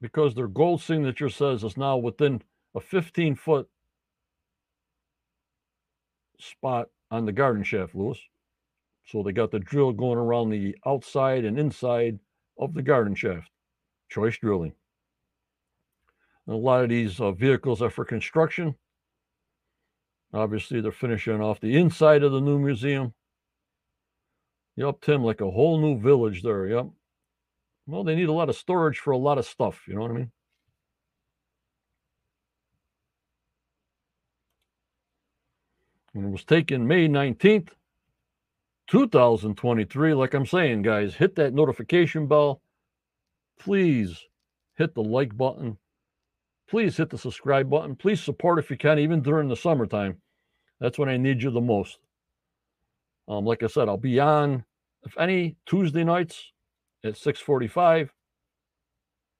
[0.00, 2.42] Because their gold signature says it's now within
[2.74, 3.68] a 15 foot
[6.38, 8.18] spot on the garden shaft, Lewis.
[9.06, 12.18] So they got the drill going around the outside and inside
[12.58, 13.50] of the garden shaft.
[14.08, 14.72] Choice drilling.
[16.46, 18.74] And a lot of these uh, vehicles are for construction.
[20.32, 23.14] Obviously, they're finishing off the inside of the new museum.
[24.76, 26.66] Yep, Tim, like a whole new village there.
[26.66, 26.86] Yep.
[27.86, 29.82] Well, they need a lot of storage for a lot of stuff.
[29.86, 30.32] You know what I mean?
[36.14, 37.68] And it was taken May 19th,
[38.88, 40.14] 2023.
[40.14, 42.60] Like I'm saying, guys, hit that notification bell.
[43.58, 44.26] Please
[44.74, 45.78] hit the like button.
[46.68, 47.94] Please hit the subscribe button.
[47.94, 50.16] Please support if you can, even during the summertime.
[50.80, 51.98] That's when I need you the most.
[53.28, 54.64] Um, like I said, I'll be on,
[55.04, 56.52] if any, Tuesday nights
[57.04, 58.10] at 6:45.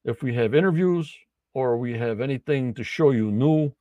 [0.04, 1.14] If we have interviews
[1.54, 3.72] or we have anything to show you new,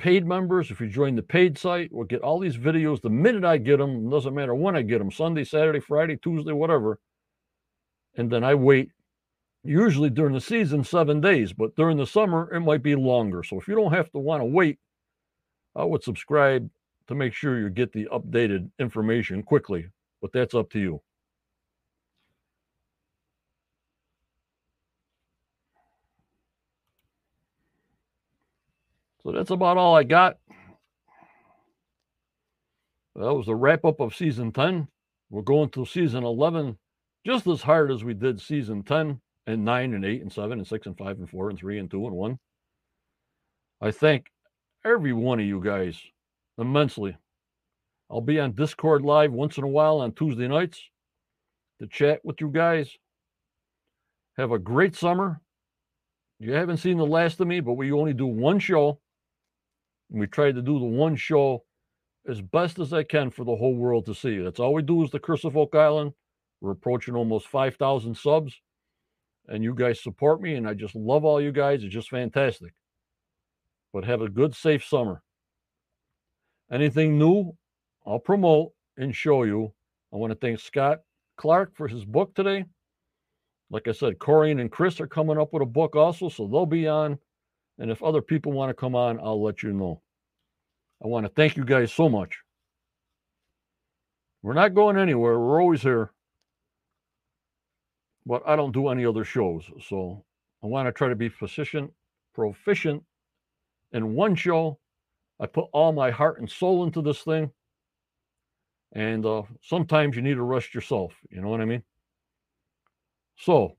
[0.00, 3.44] paid members, if you join the paid site, we'll get all these videos the minute
[3.44, 4.06] I get them.
[4.06, 6.98] It doesn't matter when I get them Sunday, Saturday, Friday, Tuesday, whatever.
[8.16, 8.92] And then I wait,
[9.62, 13.42] usually during the season, seven days, but during the summer, it might be longer.
[13.42, 14.78] So if you don't have to want to wait,
[15.76, 16.70] I would subscribe
[17.08, 19.88] to make sure you get the updated information quickly,
[20.22, 21.02] but that's up to you.
[29.22, 30.36] So that's about all I got.
[33.16, 34.88] That was the wrap up of season 10.
[35.28, 36.78] We're going to season 11
[37.26, 40.66] just as hard as we did season 10 and 9 and 8 and 7 and
[40.66, 42.38] 6 and 5 and 4 and 3 and 2 and 1.
[43.82, 44.26] I thank
[44.84, 46.00] every one of you guys
[46.58, 47.16] immensely.
[48.10, 50.80] I'll be on Discord live once in a while on Tuesday nights
[51.80, 52.90] to chat with you guys.
[54.36, 55.40] Have a great summer.
[56.38, 58.98] You haven't seen the last of me, but we only do one show.
[60.10, 61.64] And we try to do the one show
[62.28, 64.38] as best as I can for the whole world to see.
[64.38, 66.12] That's all we do is the Curse of Oak Island.
[66.60, 68.60] We're approaching almost 5,000 subs,
[69.48, 71.82] and you guys support me, and I just love all you guys.
[71.82, 72.74] It's just fantastic.
[73.92, 75.22] But have a good, safe summer.
[76.70, 77.56] Anything new,
[78.06, 79.72] I'll promote and show you.
[80.12, 81.00] I want to thank Scott
[81.36, 82.66] Clark for his book today.
[83.70, 86.66] Like I said, Corjan and Chris are coming up with a book also, so they'll
[86.66, 87.18] be on.
[87.80, 90.02] And if other people want to come on, I'll let you know.
[91.02, 92.38] I want to thank you guys so much.
[94.42, 95.38] We're not going anywhere.
[95.40, 96.12] We're always here.
[98.26, 99.64] But I don't do any other shows.
[99.88, 100.24] So
[100.62, 101.90] I want to try to be proficient,
[102.34, 103.02] proficient
[103.92, 104.78] in one show.
[105.40, 107.50] I put all my heart and soul into this thing.
[108.92, 111.14] And uh, sometimes you need to rest yourself.
[111.30, 111.82] You know what I mean?
[113.36, 113.76] So,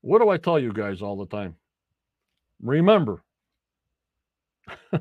[0.00, 1.54] what do I tell you guys all the time?
[2.60, 3.22] Remember,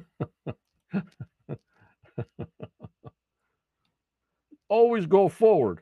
[4.70, 5.82] always go forward.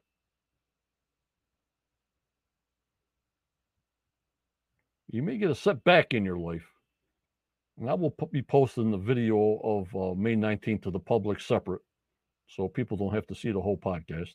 [5.10, 6.66] You may get a setback in your life.
[7.80, 11.82] And I will be posting the video of uh, May 19th to the public separate
[12.48, 14.30] so people don't have to see the whole podcast.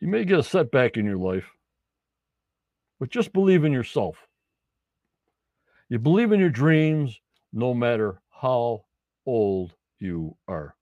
[0.00, 1.46] You may get a setback in your life,
[2.98, 4.16] but just believe in yourself.
[5.88, 7.20] You believe in your dreams
[7.52, 8.84] no matter how
[9.26, 10.74] old you are.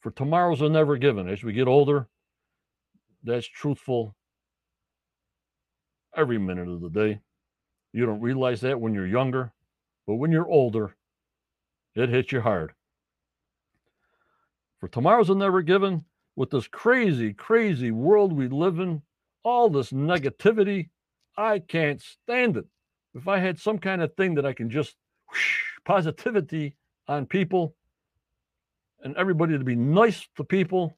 [0.00, 1.28] For tomorrows are never given.
[1.28, 2.08] As we get older,
[3.22, 4.16] that's truthful
[6.16, 7.20] every minute of the day.
[7.92, 9.52] You don't realize that when you're younger,
[10.06, 10.96] but when you're older,
[11.94, 12.72] it hits you hard.
[14.80, 16.04] For tomorrows are never given
[16.34, 19.02] with this crazy, crazy world we live in,
[19.44, 20.88] all this negativity.
[21.36, 22.64] I can't stand it.
[23.14, 24.96] If I had some kind of thing that I can just
[25.30, 26.76] whoosh, positivity
[27.08, 27.74] on people
[29.02, 30.96] and everybody to be nice to people,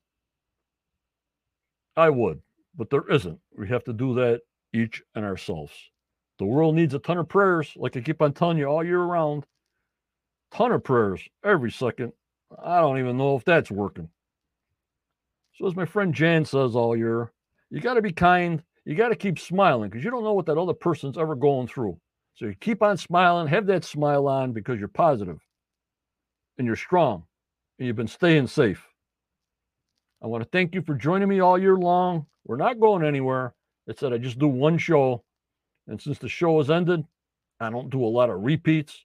[1.96, 2.40] I would.
[2.76, 3.38] But there isn't.
[3.56, 4.40] We have to do that
[4.72, 5.72] each and ourselves.
[6.38, 9.02] The world needs a ton of prayers, like I keep on telling you all year
[9.02, 9.44] round.
[10.52, 12.12] Ton of prayers every second.
[12.62, 14.08] I don't even know if that's working.
[15.54, 17.32] So, as my friend Jan says all year,
[17.70, 18.62] you got to be kind.
[18.84, 21.68] You got to keep smiling because you don't know what that other person's ever going
[21.68, 21.98] through.
[22.34, 25.38] So, you keep on smiling, have that smile on because you're positive
[26.58, 27.24] and you're strong
[27.78, 28.86] and you've been staying safe.
[30.22, 32.26] I want to thank you for joining me all year long.
[32.44, 33.54] We're not going anywhere.
[33.86, 35.22] It said I just do one show
[35.86, 37.04] and since the show has ended,
[37.60, 39.04] I don't do a lot of repeats.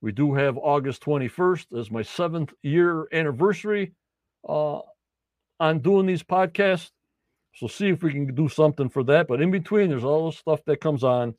[0.00, 3.92] We do have August 21st as my seventh year anniversary
[4.48, 4.80] uh,
[5.58, 6.90] on doing these podcasts.
[7.54, 9.26] So see if we can do something for that.
[9.26, 11.34] But in between, there's all the stuff that comes on.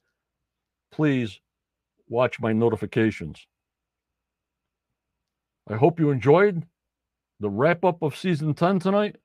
[0.91, 1.39] Please
[2.07, 3.45] watch my notifications.
[5.67, 6.65] I hope you enjoyed
[7.39, 9.17] the wrap up of season 10 tonight.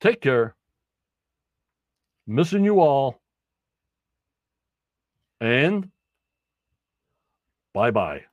[0.00, 0.56] Take care.
[2.26, 3.20] Missing you all.
[5.40, 5.90] And
[7.72, 8.24] bye bye.